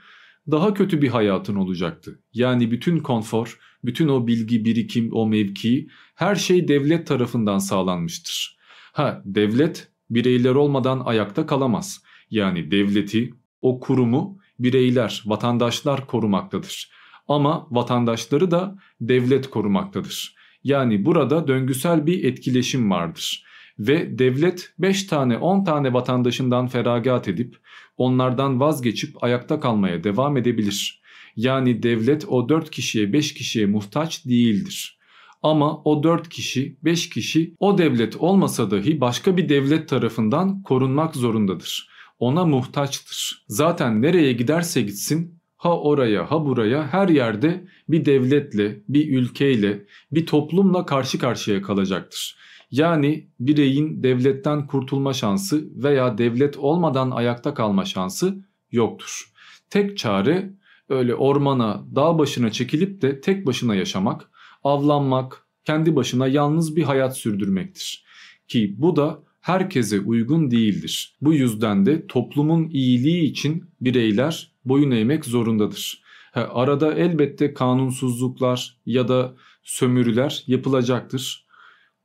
daha 0.52 0.74
kötü 0.74 1.02
bir 1.02 1.08
hayatın 1.08 1.56
olacaktı. 1.56 2.20
Yani 2.34 2.72
bütün 2.72 3.00
konfor, 3.00 3.60
bütün 3.84 4.08
o 4.08 4.28
bilgi 4.28 4.66
birikim, 4.66 5.10
o 5.14 5.28
mevki 5.28 5.88
her 6.16 6.36
şey 6.36 6.68
devlet 6.68 7.08
tarafından 7.08 7.58
sağlanmıştır. 7.58 8.58
Ha 8.94 9.22
devlet 9.26 9.92
bireyler 10.10 10.56
olmadan 10.56 11.00
ayakta 11.06 11.46
kalamaz. 11.46 12.04
Yani 12.30 12.72
devleti, 12.72 13.34
o 13.62 13.80
kurumu 13.80 14.40
bireyler, 14.60 15.24
vatandaşlar 15.26 16.08
korumaktadır. 16.08 16.92
Ama 17.28 17.68
vatandaşları 17.72 18.52
da 18.52 18.78
devlet 19.02 19.50
korumaktadır. 19.50 20.36
Yani 20.64 21.06
burada 21.06 21.48
döngüsel 21.48 22.06
bir 22.06 22.24
etkileşim 22.24 22.92
vardır. 22.92 23.46
Ve 23.80 24.20
devlet 24.20 24.74
5 24.80 25.04
tane 25.04 25.38
10 25.38 25.64
tane 25.64 25.94
vatandaşından 25.94 26.68
feragat 26.68 27.28
edip 27.28 27.58
onlardan 27.98 28.60
vazgeçip 28.60 29.24
ayakta 29.24 29.60
kalmaya 29.60 30.04
devam 30.04 30.38
edebilir. 30.38 31.02
Yani 31.36 31.84
devlet 31.84 32.26
o 32.28 32.50
4 32.50 32.72
kişiye 32.72 33.14
5 33.14 33.34
kişiye 33.34 33.66
muhtaç 33.66 34.26
değildir. 34.26 35.00
Ama 35.44 35.82
o 35.84 36.04
4 36.04 36.30
kişi 36.30 36.78
5 36.84 37.10
kişi 37.10 37.56
o 37.60 37.78
devlet 37.78 38.16
olmasa 38.16 38.72
dahi 38.72 39.02
başka 39.02 39.38
bir 39.38 39.50
devlet 39.50 39.90
tarafından 39.90 40.62
korunmak 40.62 41.16
zorundadır. 41.16 41.90
Ona 42.20 42.46
muhtaçtır. 42.46 43.46
Zaten 43.48 44.02
nereye 44.02 44.34
giderse 44.34 44.82
gitsin 44.82 45.40
ha 45.58 45.80
oraya 45.82 46.32
ha 46.32 46.46
buraya 46.46 46.88
her 46.88 47.10
yerde 47.10 47.68
bir 47.90 48.06
devletle, 48.06 48.82
bir 48.90 49.18
ülkeyle, 49.18 49.86
bir 50.12 50.26
toplumla 50.26 50.86
karşı 50.86 51.20
karşıya 51.20 51.62
kalacaktır. 51.62 52.38
Yani 52.76 53.28
bireyin 53.40 54.04
devletten 54.04 54.68
kurtulma 54.68 55.14
şansı 55.14 55.84
veya 55.84 56.18
devlet 56.18 56.58
olmadan 56.58 57.12
ayakta 57.12 57.54
kalma 57.54 57.86
şansı 57.86 58.46
yoktur. 58.72 59.32
Tek 59.70 59.98
çare 59.98 60.54
öyle 60.90 61.16
ormana, 61.16 61.86
dağ 61.96 62.20
başına 62.20 62.52
çekilip 62.52 63.02
de 63.02 63.22
tek 63.22 63.46
başına 63.46 63.76
yaşamak, 63.76 64.30
avlanmak, 64.64 65.48
kendi 65.66 65.96
başına 65.96 66.28
yalnız 66.28 66.76
bir 66.76 66.84
hayat 66.84 67.18
sürdürmektir. 67.18 68.06
Ki 68.48 68.76
bu 68.78 68.96
da 68.96 69.24
herkese 69.42 70.00
uygun 70.00 70.52
değildir. 70.52 71.16
Bu 71.22 71.34
yüzden 71.34 71.86
de 71.86 72.08
toplumun 72.08 72.70
iyiliği 72.70 73.24
için 73.24 73.64
bireyler 73.82 74.52
boyun 74.66 74.92
eğmek 74.92 75.26
zorundadır. 75.26 76.02
Arada 76.34 76.94
elbette 76.94 77.54
kanunsuzluklar 77.54 78.78
ya 78.86 79.08
da 79.08 79.36
sömürüler 79.64 80.44
yapılacaktır. 80.48 81.45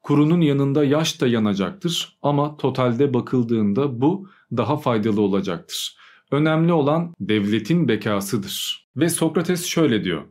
Kurunun 0.02 0.40
yanında 0.40 0.84
yaş 0.84 1.20
da 1.20 1.26
yanacaktır 1.26 2.18
ama 2.22 2.56
totalde 2.56 3.14
bakıldığında 3.14 4.00
bu 4.00 4.28
daha 4.56 4.76
faydalı 4.76 5.20
olacaktır. 5.20 5.96
Önemli 6.30 6.72
olan 6.72 7.14
devletin 7.20 7.88
bekasıdır. 7.88 8.86
Ve 8.96 9.08
Sokrates 9.08 9.66
şöyle 9.66 10.04
diyor. 10.04 10.22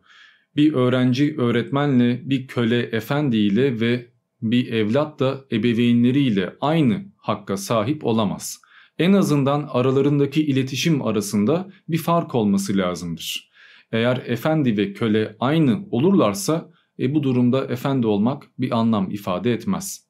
Bir 0.55 0.73
öğrenci 0.73 1.35
öğretmenle, 1.37 2.21
bir 2.29 2.47
köle 2.47 2.81
efendiyle 2.81 3.79
ve 3.79 4.09
bir 4.41 4.71
evlat 4.73 5.19
da 5.19 5.45
ebeveynleriyle 5.51 6.55
aynı 6.61 7.05
hakka 7.17 7.57
sahip 7.57 8.05
olamaz. 8.05 8.61
En 8.97 9.13
azından 9.13 9.69
aralarındaki 9.71 10.45
iletişim 10.45 11.01
arasında 11.01 11.69
bir 11.87 11.97
fark 11.97 12.35
olması 12.35 12.77
lazımdır. 12.77 13.49
Eğer 13.91 14.23
efendi 14.25 14.77
ve 14.77 14.93
köle 14.93 15.35
aynı 15.39 15.85
olurlarsa 15.91 16.69
e 16.99 17.15
bu 17.15 17.23
durumda 17.23 17.65
efendi 17.65 18.07
olmak 18.07 18.47
bir 18.59 18.77
anlam 18.77 19.11
ifade 19.11 19.53
etmez. 19.53 20.07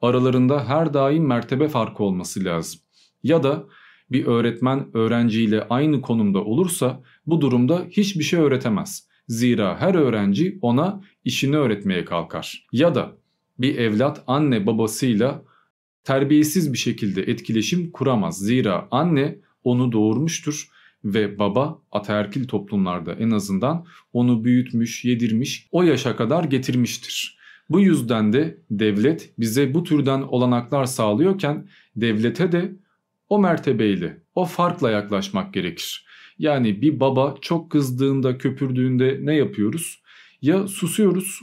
Aralarında 0.00 0.68
her 0.68 0.94
daim 0.94 1.26
mertebe 1.26 1.68
farkı 1.68 2.04
olması 2.04 2.44
lazım. 2.44 2.80
Ya 3.22 3.42
da 3.42 3.64
bir 4.10 4.26
öğretmen 4.26 4.96
öğrenciyle 4.96 5.66
aynı 5.70 6.02
konumda 6.02 6.44
olursa 6.44 7.02
bu 7.26 7.40
durumda 7.40 7.86
hiçbir 7.90 8.24
şey 8.24 8.40
öğretemez. 8.40 9.08
Zira 9.28 9.80
her 9.80 9.94
öğrenci 9.94 10.58
ona 10.62 11.02
işini 11.24 11.56
öğretmeye 11.56 12.04
kalkar. 12.04 12.66
Ya 12.72 12.94
da 12.94 13.16
bir 13.58 13.78
evlat 13.78 14.24
anne 14.26 14.66
babasıyla 14.66 15.42
terbiyesiz 16.04 16.72
bir 16.72 16.78
şekilde 16.78 17.22
etkileşim 17.22 17.90
kuramaz. 17.90 18.38
Zira 18.38 18.88
anne 18.90 19.38
onu 19.64 19.92
doğurmuştur 19.92 20.70
ve 21.04 21.38
baba 21.38 21.82
ataerkil 21.92 22.48
toplumlarda 22.48 23.14
en 23.14 23.30
azından 23.30 23.86
onu 24.12 24.44
büyütmüş, 24.44 25.04
yedirmiş, 25.04 25.68
o 25.72 25.82
yaşa 25.82 26.16
kadar 26.16 26.44
getirmiştir. 26.44 27.38
Bu 27.70 27.80
yüzden 27.80 28.32
de 28.32 28.58
devlet 28.70 29.32
bize 29.38 29.74
bu 29.74 29.84
türden 29.84 30.22
olanaklar 30.22 30.84
sağlıyorken 30.84 31.68
devlete 31.96 32.52
de 32.52 32.72
o 33.28 33.38
mertebeyle, 33.38 34.22
o 34.34 34.44
farkla 34.44 34.90
yaklaşmak 34.90 35.54
gerekir. 35.54 36.06
Yani 36.38 36.82
bir 36.82 37.00
baba 37.00 37.36
çok 37.40 37.70
kızdığında, 37.70 38.38
köpürdüğünde 38.38 39.18
ne 39.22 39.34
yapıyoruz? 39.36 40.02
Ya 40.42 40.68
susuyoruz, 40.68 41.40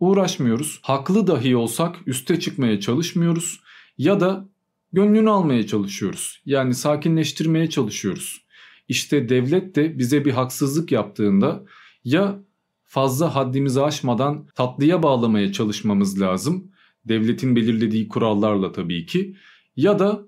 uğraşmıyoruz. 0.00 0.78
Haklı 0.82 1.26
dahi 1.26 1.56
olsak 1.56 1.96
üste 2.06 2.40
çıkmaya 2.40 2.80
çalışmıyoruz 2.80 3.60
ya 3.98 4.20
da 4.20 4.48
gönlünü 4.92 5.30
almaya 5.30 5.66
çalışıyoruz. 5.66 6.42
Yani 6.46 6.74
sakinleştirmeye 6.74 7.70
çalışıyoruz. 7.70 8.44
İşte 8.90 9.28
devlet 9.28 9.76
de 9.76 9.98
bize 9.98 10.24
bir 10.24 10.32
haksızlık 10.32 10.92
yaptığında 10.92 11.64
ya 12.04 12.42
fazla 12.84 13.34
haddimizi 13.34 13.82
aşmadan 13.82 14.46
tatlıya 14.54 15.02
bağlamaya 15.02 15.52
çalışmamız 15.52 16.20
lazım. 16.20 16.72
Devletin 17.04 17.56
belirlediği 17.56 18.08
kurallarla 18.08 18.72
tabii 18.72 19.06
ki 19.06 19.36
ya 19.76 19.98
da 19.98 20.22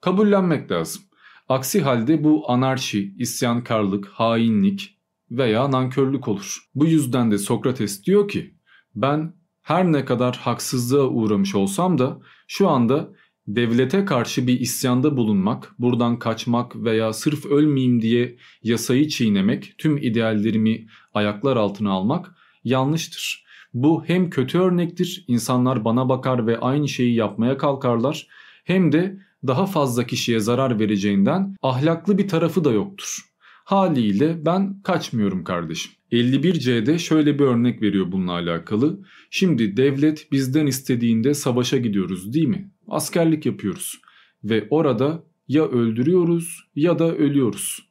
kabullenmek 0.00 0.70
lazım. 0.70 1.02
Aksi 1.48 1.80
halde 1.80 2.24
bu 2.24 2.50
anarşi, 2.50 3.14
isyankarlık, 3.18 4.06
hainlik 4.06 4.98
veya 5.30 5.70
nankörlük 5.70 6.28
olur. 6.28 6.68
Bu 6.74 6.86
yüzden 6.86 7.30
de 7.30 7.38
Sokrates 7.38 8.04
diyor 8.04 8.28
ki 8.28 8.54
ben 8.94 9.34
her 9.62 9.92
ne 9.92 10.04
kadar 10.04 10.36
haksızlığa 10.36 11.06
uğramış 11.06 11.54
olsam 11.54 11.98
da 11.98 12.20
şu 12.48 12.68
anda 12.68 13.12
devlete 13.48 14.04
karşı 14.04 14.46
bir 14.46 14.60
isyanda 14.60 15.16
bulunmak, 15.16 15.74
buradan 15.78 16.18
kaçmak 16.18 16.76
veya 16.76 17.12
sırf 17.12 17.46
ölmeyeyim 17.46 18.02
diye 18.02 18.36
yasayı 18.62 19.08
çiğnemek, 19.08 19.74
tüm 19.78 19.96
ideallerimi 19.96 20.86
ayaklar 21.14 21.56
altına 21.56 21.90
almak 21.90 22.34
yanlıştır. 22.64 23.46
Bu 23.74 24.04
hem 24.04 24.30
kötü 24.30 24.58
örnektir, 24.58 25.24
insanlar 25.28 25.84
bana 25.84 26.08
bakar 26.08 26.46
ve 26.46 26.58
aynı 26.58 26.88
şeyi 26.88 27.14
yapmaya 27.14 27.58
kalkarlar, 27.58 28.26
hem 28.64 28.92
de 28.92 29.18
daha 29.46 29.66
fazla 29.66 30.06
kişiye 30.06 30.40
zarar 30.40 30.80
vereceğinden 30.80 31.56
ahlaklı 31.62 32.18
bir 32.18 32.28
tarafı 32.28 32.64
da 32.64 32.72
yoktur. 32.72 33.20
Haliyle 33.64 34.46
ben 34.46 34.82
kaçmıyorum 34.82 35.44
kardeşim. 35.44 35.92
51C'de 36.12 36.98
şöyle 36.98 37.38
bir 37.38 37.44
örnek 37.44 37.82
veriyor 37.82 38.12
bununla 38.12 38.32
alakalı. 38.32 39.00
Şimdi 39.30 39.76
devlet 39.76 40.32
bizden 40.32 40.66
istediğinde 40.66 41.34
savaşa 41.34 41.76
gidiyoruz 41.76 42.34
değil 42.34 42.48
mi? 42.48 42.70
Askerlik 42.88 43.46
yapıyoruz. 43.46 44.00
Ve 44.44 44.66
orada 44.70 45.24
ya 45.48 45.64
öldürüyoruz 45.64 46.68
ya 46.76 46.98
da 46.98 47.16
ölüyoruz. 47.16 47.88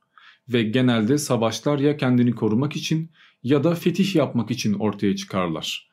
Ve 0.50 0.64
genelde 0.64 1.18
savaşlar 1.18 1.80
ya 1.80 1.98
kendini 1.98 2.32
korumak 2.32 2.76
için 2.76 3.12
ya 3.43 3.64
da 3.64 3.76
fetih 3.76 4.16
yapmak 4.16 4.52
için 4.52 4.74
ortaya 4.74 5.16
çıkarlar. 5.16 5.89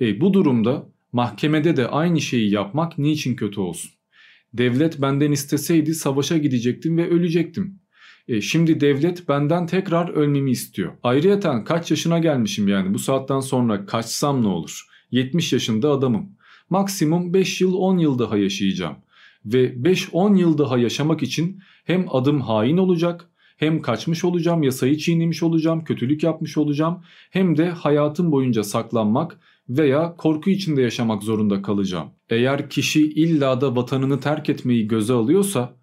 E 0.00 0.20
bu 0.20 0.34
durumda 0.34 0.88
mahkemede 1.12 1.76
de 1.76 1.88
aynı 1.88 2.20
şeyi 2.20 2.50
yapmak 2.50 2.98
niçin 2.98 3.36
kötü 3.36 3.60
olsun? 3.60 3.90
Devlet 4.54 5.02
benden 5.02 5.32
isteseydi 5.32 5.94
savaşa 5.94 6.38
gidecektim 6.38 6.96
ve 6.96 7.08
ölecektim. 7.08 7.80
E, 8.28 8.40
şimdi 8.40 8.80
devlet 8.80 9.28
benden 9.28 9.66
tekrar 9.66 10.08
ölmemi 10.08 10.50
istiyor. 10.50 10.92
Ayrıyeten 11.02 11.64
kaç 11.64 11.90
yaşına 11.90 12.18
gelmişim 12.18 12.68
yani 12.68 12.94
bu 12.94 12.98
saatten 12.98 13.40
sonra 13.40 13.86
kaçsam 13.86 14.42
ne 14.42 14.48
olur? 14.48 14.86
70 15.10 15.52
yaşında 15.52 15.90
adamım. 15.90 16.37
Maksimum 16.70 17.34
5 17.34 17.60
yıl 17.60 17.74
10 17.74 17.98
yıl 17.98 18.18
daha 18.18 18.36
yaşayacağım. 18.36 18.96
Ve 19.44 19.74
5-10 19.74 20.38
yıl 20.38 20.58
daha 20.58 20.78
yaşamak 20.78 21.22
için 21.22 21.60
hem 21.84 22.06
adım 22.10 22.40
hain 22.40 22.76
olacak 22.76 23.30
hem 23.56 23.82
kaçmış 23.82 24.24
olacağım, 24.24 24.62
yasayı 24.62 24.98
çiğnemiş 24.98 25.42
olacağım, 25.42 25.84
kötülük 25.84 26.22
yapmış 26.22 26.58
olacağım 26.58 27.02
hem 27.30 27.56
de 27.56 27.70
hayatım 27.70 28.32
boyunca 28.32 28.64
saklanmak 28.64 29.40
veya 29.68 30.16
korku 30.16 30.50
içinde 30.50 30.82
yaşamak 30.82 31.22
zorunda 31.22 31.62
kalacağım. 31.62 32.08
Eğer 32.30 32.70
kişi 32.70 33.10
illa 33.10 33.60
da 33.60 33.76
vatanını 33.76 34.20
terk 34.20 34.48
etmeyi 34.48 34.88
göze 34.88 35.12
alıyorsa 35.12 35.76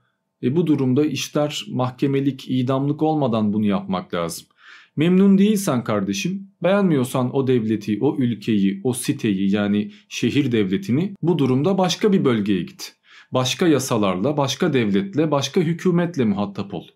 e 0.43 0.55
bu 0.55 0.67
durumda 0.67 1.05
işler 1.05 1.65
mahkemelik, 1.69 2.49
idamlık 2.49 3.01
olmadan 3.01 3.53
bunu 3.53 3.65
yapmak 3.65 4.13
lazım. 4.13 4.47
Memnun 4.95 5.37
değilsen 5.37 5.83
kardeşim, 5.83 6.51
beğenmiyorsan 6.63 7.35
o 7.35 7.47
devleti, 7.47 7.97
o 8.01 8.17
ülkeyi, 8.17 8.81
o 8.83 8.93
siteyi 8.93 9.51
yani 9.55 9.91
şehir 10.09 10.51
devletini 10.51 11.13
bu 11.21 11.37
durumda 11.39 11.77
başka 11.77 12.13
bir 12.13 12.25
bölgeye 12.25 12.61
git. 12.61 12.95
Başka 13.31 13.67
yasalarla, 13.67 14.37
başka 14.37 14.73
devletle, 14.73 15.31
başka 15.31 15.61
hükümetle 15.61 16.25
muhatap 16.25 16.73
ol. 16.73 16.87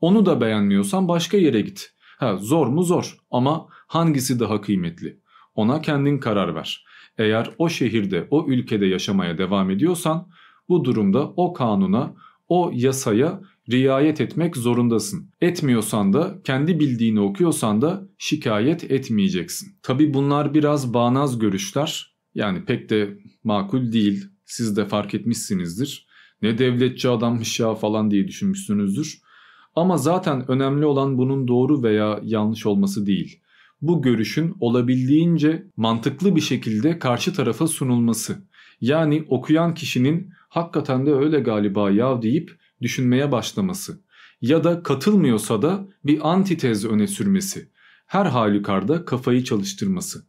Onu 0.00 0.26
da 0.26 0.40
beğenmiyorsan 0.40 1.08
başka 1.08 1.36
yere 1.36 1.60
git. 1.60 1.92
Ha, 2.18 2.36
zor 2.36 2.66
mu 2.66 2.82
zor 2.82 3.16
ama 3.30 3.66
hangisi 3.70 4.40
daha 4.40 4.60
kıymetli? 4.60 5.20
Ona 5.54 5.80
kendin 5.82 6.18
karar 6.18 6.54
ver. 6.54 6.84
Eğer 7.18 7.50
o 7.58 7.68
şehirde, 7.68 8.26
o 8.30 8.46
ülkede 8.48 8.86
yaşamaya 8.86 9.38
devam 9.38 9.70
ediyorsan 9.70 10.28
bu 10.68 10.84
durumda 10.84 11.32
o 11.36 11.52
kanuna, 11.52 12.14
o 12.48 12.70
yasaya 12.74 13.40
riayet 13.70 14.20
etmek 14.20 14.56
zorundasın. 14.56 15.30
Etmiyorsan 15.40 16.12
da 16.12 16.40
kendi 16.44 16.80
bildiğini 16.80 17.20
okuyorsan 17.20 17.82
da 17.82 18.08
şikayet 18.18 18.90
etmeyeceksin. 18.90 19.68
Tabi 19.82 20.14
bunlar 20.14 20.54
biraz 20.54 20.94
bağnaz 20.94 21.38
görüşler. 21.38 22.14
Yani 22.34 22.64
pek 22.64 22.90
de 22.90 23.18
makul 23.44 23.92
değil. 23.92 24.24
Siz 24.44 24.76
de 24.76 24.86
fark 24.86 25.14
etmişsinizdir. 25.14 26.06
Ne 26.42 26.58
devletçi 26.58 27.08
adammış 27.08 27.60
ya 27.60 27.74
falan 27.74 28.10
diye 28.10 28.28
düşünmüşsünüzdür. 28.28 29.20
Ama 29.74 29.96
zaten 29.96 30.50
önemli 30.50 30.86
olan 30.86 31.18
bunun 31.18 31.48
doğru 31.48 31.82
veya 31.82 32.20
yanlış 32.24 32.66
olması 32.66 33.06
değil. 33.06 33.40
Bu 33.82 34.02
görüşün 34.02 34.54
olabildiğince 34.60 35.66
mantıklı 35.76 36.36
bir 36.36 36.40
şekilde 36.40 36.98
karşı 36.98 37.34
tarafa 37.34 37.66
sunulması. 37.66 38.36
Yani 38.80 39.24
okuyan 39.28 39.74
kişinin 39.74 40.30
hakikaten 40.48 41.06
de 41.06 41.14
öyle 41.14 41.40
galiba 41.40 41.90
ya 41.90 42.22
deyip 42.22 42.59
düşünmeye 42.82 43.32
başlaması 43.32 44.00
ya 44.40 44.64
da 44.64 44.82
katılmıyorsa 44.82 45.62
da 45.62 45.88
bir 46.04 46.30
antitez 46.30 46.84
öne 46.84 47.06
sürmesi. 47.06 47.68
Her 48.06 48.26
halükarda 48.26 49.04
kafayı 49.04 49.44
çalıştırması. 49.44 50.26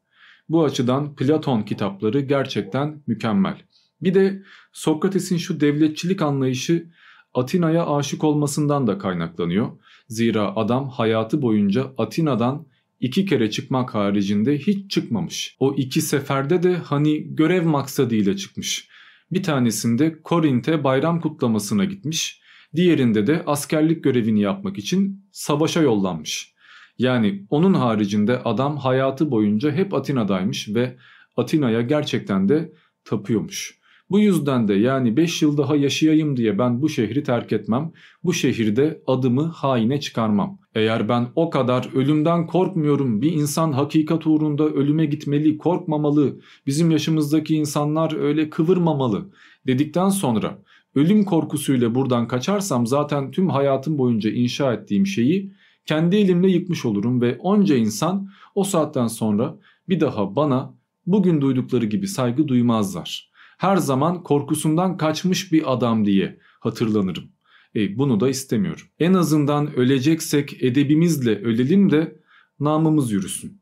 Bu 0.50 0.66
açıdan 0.66 1.16
Platon 1.16 1.62
kitapları 1.62 2.20
gerçekten 2.20 3.04
mükemmel. 3.08 3.58
Bir 4.02 4.14
de 4.14 4.44
Sokrates'in 4.74 5.38
şu 5.38 5.60
devletçilik 5.60 6.22
anlayışı 6.22 6.90
Atina'ya 7.34 7.88
aşık 7.88 8.24
olmasından 8.24 8.88
da 8.88 8.98
kaynaklanıyor. 8.98 9.68
Zira 10.08 10.56
adam 10.56 10.90
hayatı 10.90 11.42
boyunca 11.42 11.94
Atina'dan 11.98 12.68
iki 13.00 13.26
kere 13.26 13.50
çıkmak 13.52 13.96
haricinde 13.96 14.58
hiç 14.58 14.92
çıkmamış. 14.92 15.56
O 15.60 15.74
iki 15.74 16.02
seferde 16.02 16.64
de 16.64 16.78
hani 16.78 17.36
görev 17.36 17.66
maksadıyla 17.66 18.36
çıkmış. 18.36 18.90
Bir 19.32 19.44
tanesinde 19.44 20.22
Korint'e 20.22 20.84
bayram 20.84 21.22
kutlamasına 21.22 21.86
gitmiş. 21.86 22.41
Diğerinde 22.76 23.28
de 23.28 23.44
askerlik 23.46 24.04
görevini 24.04 24.42
yapmak 24.42 24.78
için 24.78 25.26
savaşa 25.32 25.82
yollanmış. 25.82 26.54
Yani 26.98 27.46
onun 27.50 27.74
haricinde 27.74 28.40
adam 28.40 28.78
hayatı 28.78 29.32
boyunca 29.32 29.72
hep 29.72 29.94
Atina'daymış 29.94 30.70
ve 30.76 30.98
Atina'ya 31.38 31.82
gerçekten 31.82 32.50
de 32.50 32.74
tapıyormuş. 33.06 33.82
Bu 34.10 34.20
yüzden 34.20 34.68
de 34.68 34.74
yani 34.74 35.18
5 35.18 35.42
yıl 35.42 35.58
daha 35.58 35.76
yaşayayım 35.76 36.38
diye 36.38 36.60
ben 36.60 36.82
bu 36.82 36.90
şehri 36.90 37.24
terk 37.24 37.52
etmem. 37.52 37.92
Bu 38.24 38.34
şehirde 38.34 39.02
adımı 39.08 39.44
haine 39.44 40.00
çıkarmam. 40.00 40.60
Eğer 40.76 41.10
ben 41.10 41.28
o 41.36 41.50
kadar 41.50 41.90
ölümden 41.96 42.48
korkmuyorum, 42.48 43.22
bir 43.22 43.32
insan 43.32 43.72
hakikat 43.72 44.28
uğrunda 44.28 44.70
ölüme 44.70 45.06
gitmeli, 45.06 45.58
korkmamalı, 45.58 46.40
bizim 46.68 46.92
yaşımızdaki 46.92 47.56
insanlar 47.56 48.20
öyle 48.20 48.50
kıvırmamalı 48.50 49.32
dedikten 49.68 50.10
sonra 50.10 50.58
ölüm 50.96 51.26
korkusuyla 51.26 51.96
buradan 51.96 52.28
kaçarsam 52.28 52.88
zaten 52.88 53.32
tüm 53.32 53.50
hayatım 53.50 53.98
boyunca 53.98 54.32
inşa 54.32 54.74
ettiğim 54.74 55.08
şeyi 55.08 55.52
kendi 55.86 56.16
elimle 56.16 56.52
yıkmış 56.52 56.86
olurum 56.86 57.22
ve 57.22 57.38
onca 57.40 57.76
insan 57.76 58.30
o 58.56 58.64
saatten 58.64 59.08
sonra 59.08 59.58
bir 59.90 60.00
daha 60.00 60.36
bana 60.36 60.76
bugün 61.06 61.42
duydukları 61.42 61.86
gibi 61.86 62.08
saygı 62.08 62.48
duymazlar. 62.48 63.32
Her 63.58 63.78
zaman 63.78 64.24
korkusundan 64.24 64.98
kaçmış 64.98 65.52
bir 65.52 65.74
adam 65.74 66.06
diye 66.06 66.40
hatırlanırım. 66.60 67.24
E, 67.76 67.98
bunu 67.98 68.20
da 68.20 68.30
istemiyorum. 68.30 68.88
En 69.00 69.14
azından 69.14 69.76
öleceksek 69.76 70.64
edebimizle 70.64 71.36
ölelim 71.36 71.92
de 71.92 72.20
namımız 72.60 73.12
yürüsün. 73.12 73.61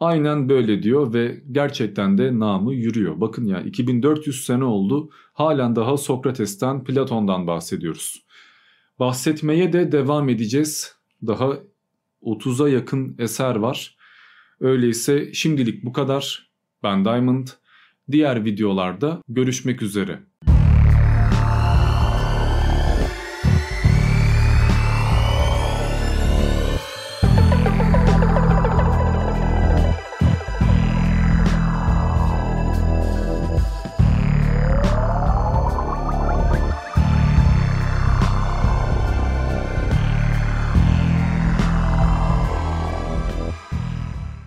Aynen 0.00 0.48
böyle 0.48 0.82
diyor 0.82 1.14
ve 1.14 1.42
gerçekten 1.52 2.18
de 2.18 2.38
namı 2.38 2.74
yürüyor. 2.74 3.20
Bakın 3.20 3.44
ya 3.44 3.60
2400 3.60 4.44
sene 4.44 4.64
oldu 4.64 5.10
halen 5.32 5.76
daha 5.76 5.96
Sokrates'ten 5.96 6.84
Platon'dan 6.84 7.46
bahsediyoruz. 7.46 8.26
Bahsetmeye 8.98 9.72
de 9.72 9.92
devam 9.92 10.28
edeceğiz. 10.28 10.96
Daha 11.26 11.58
30'a 12.22 12.68
yakın 12.68 13.16
eser 13.18 13.56
var. 13.56 13.96
Öyleyse 14.60 15.32
şimdilik 15.32 15.84
bu 15.84 15.92
kadar. 15.92 16.50
Ben 16.82 17.04
Diamond. 17.04 17.48
Diğer 18.10 18.44
videolarda 18.44 19.22
görüşmek 19.28 19.82
üzere. 19.82 20.27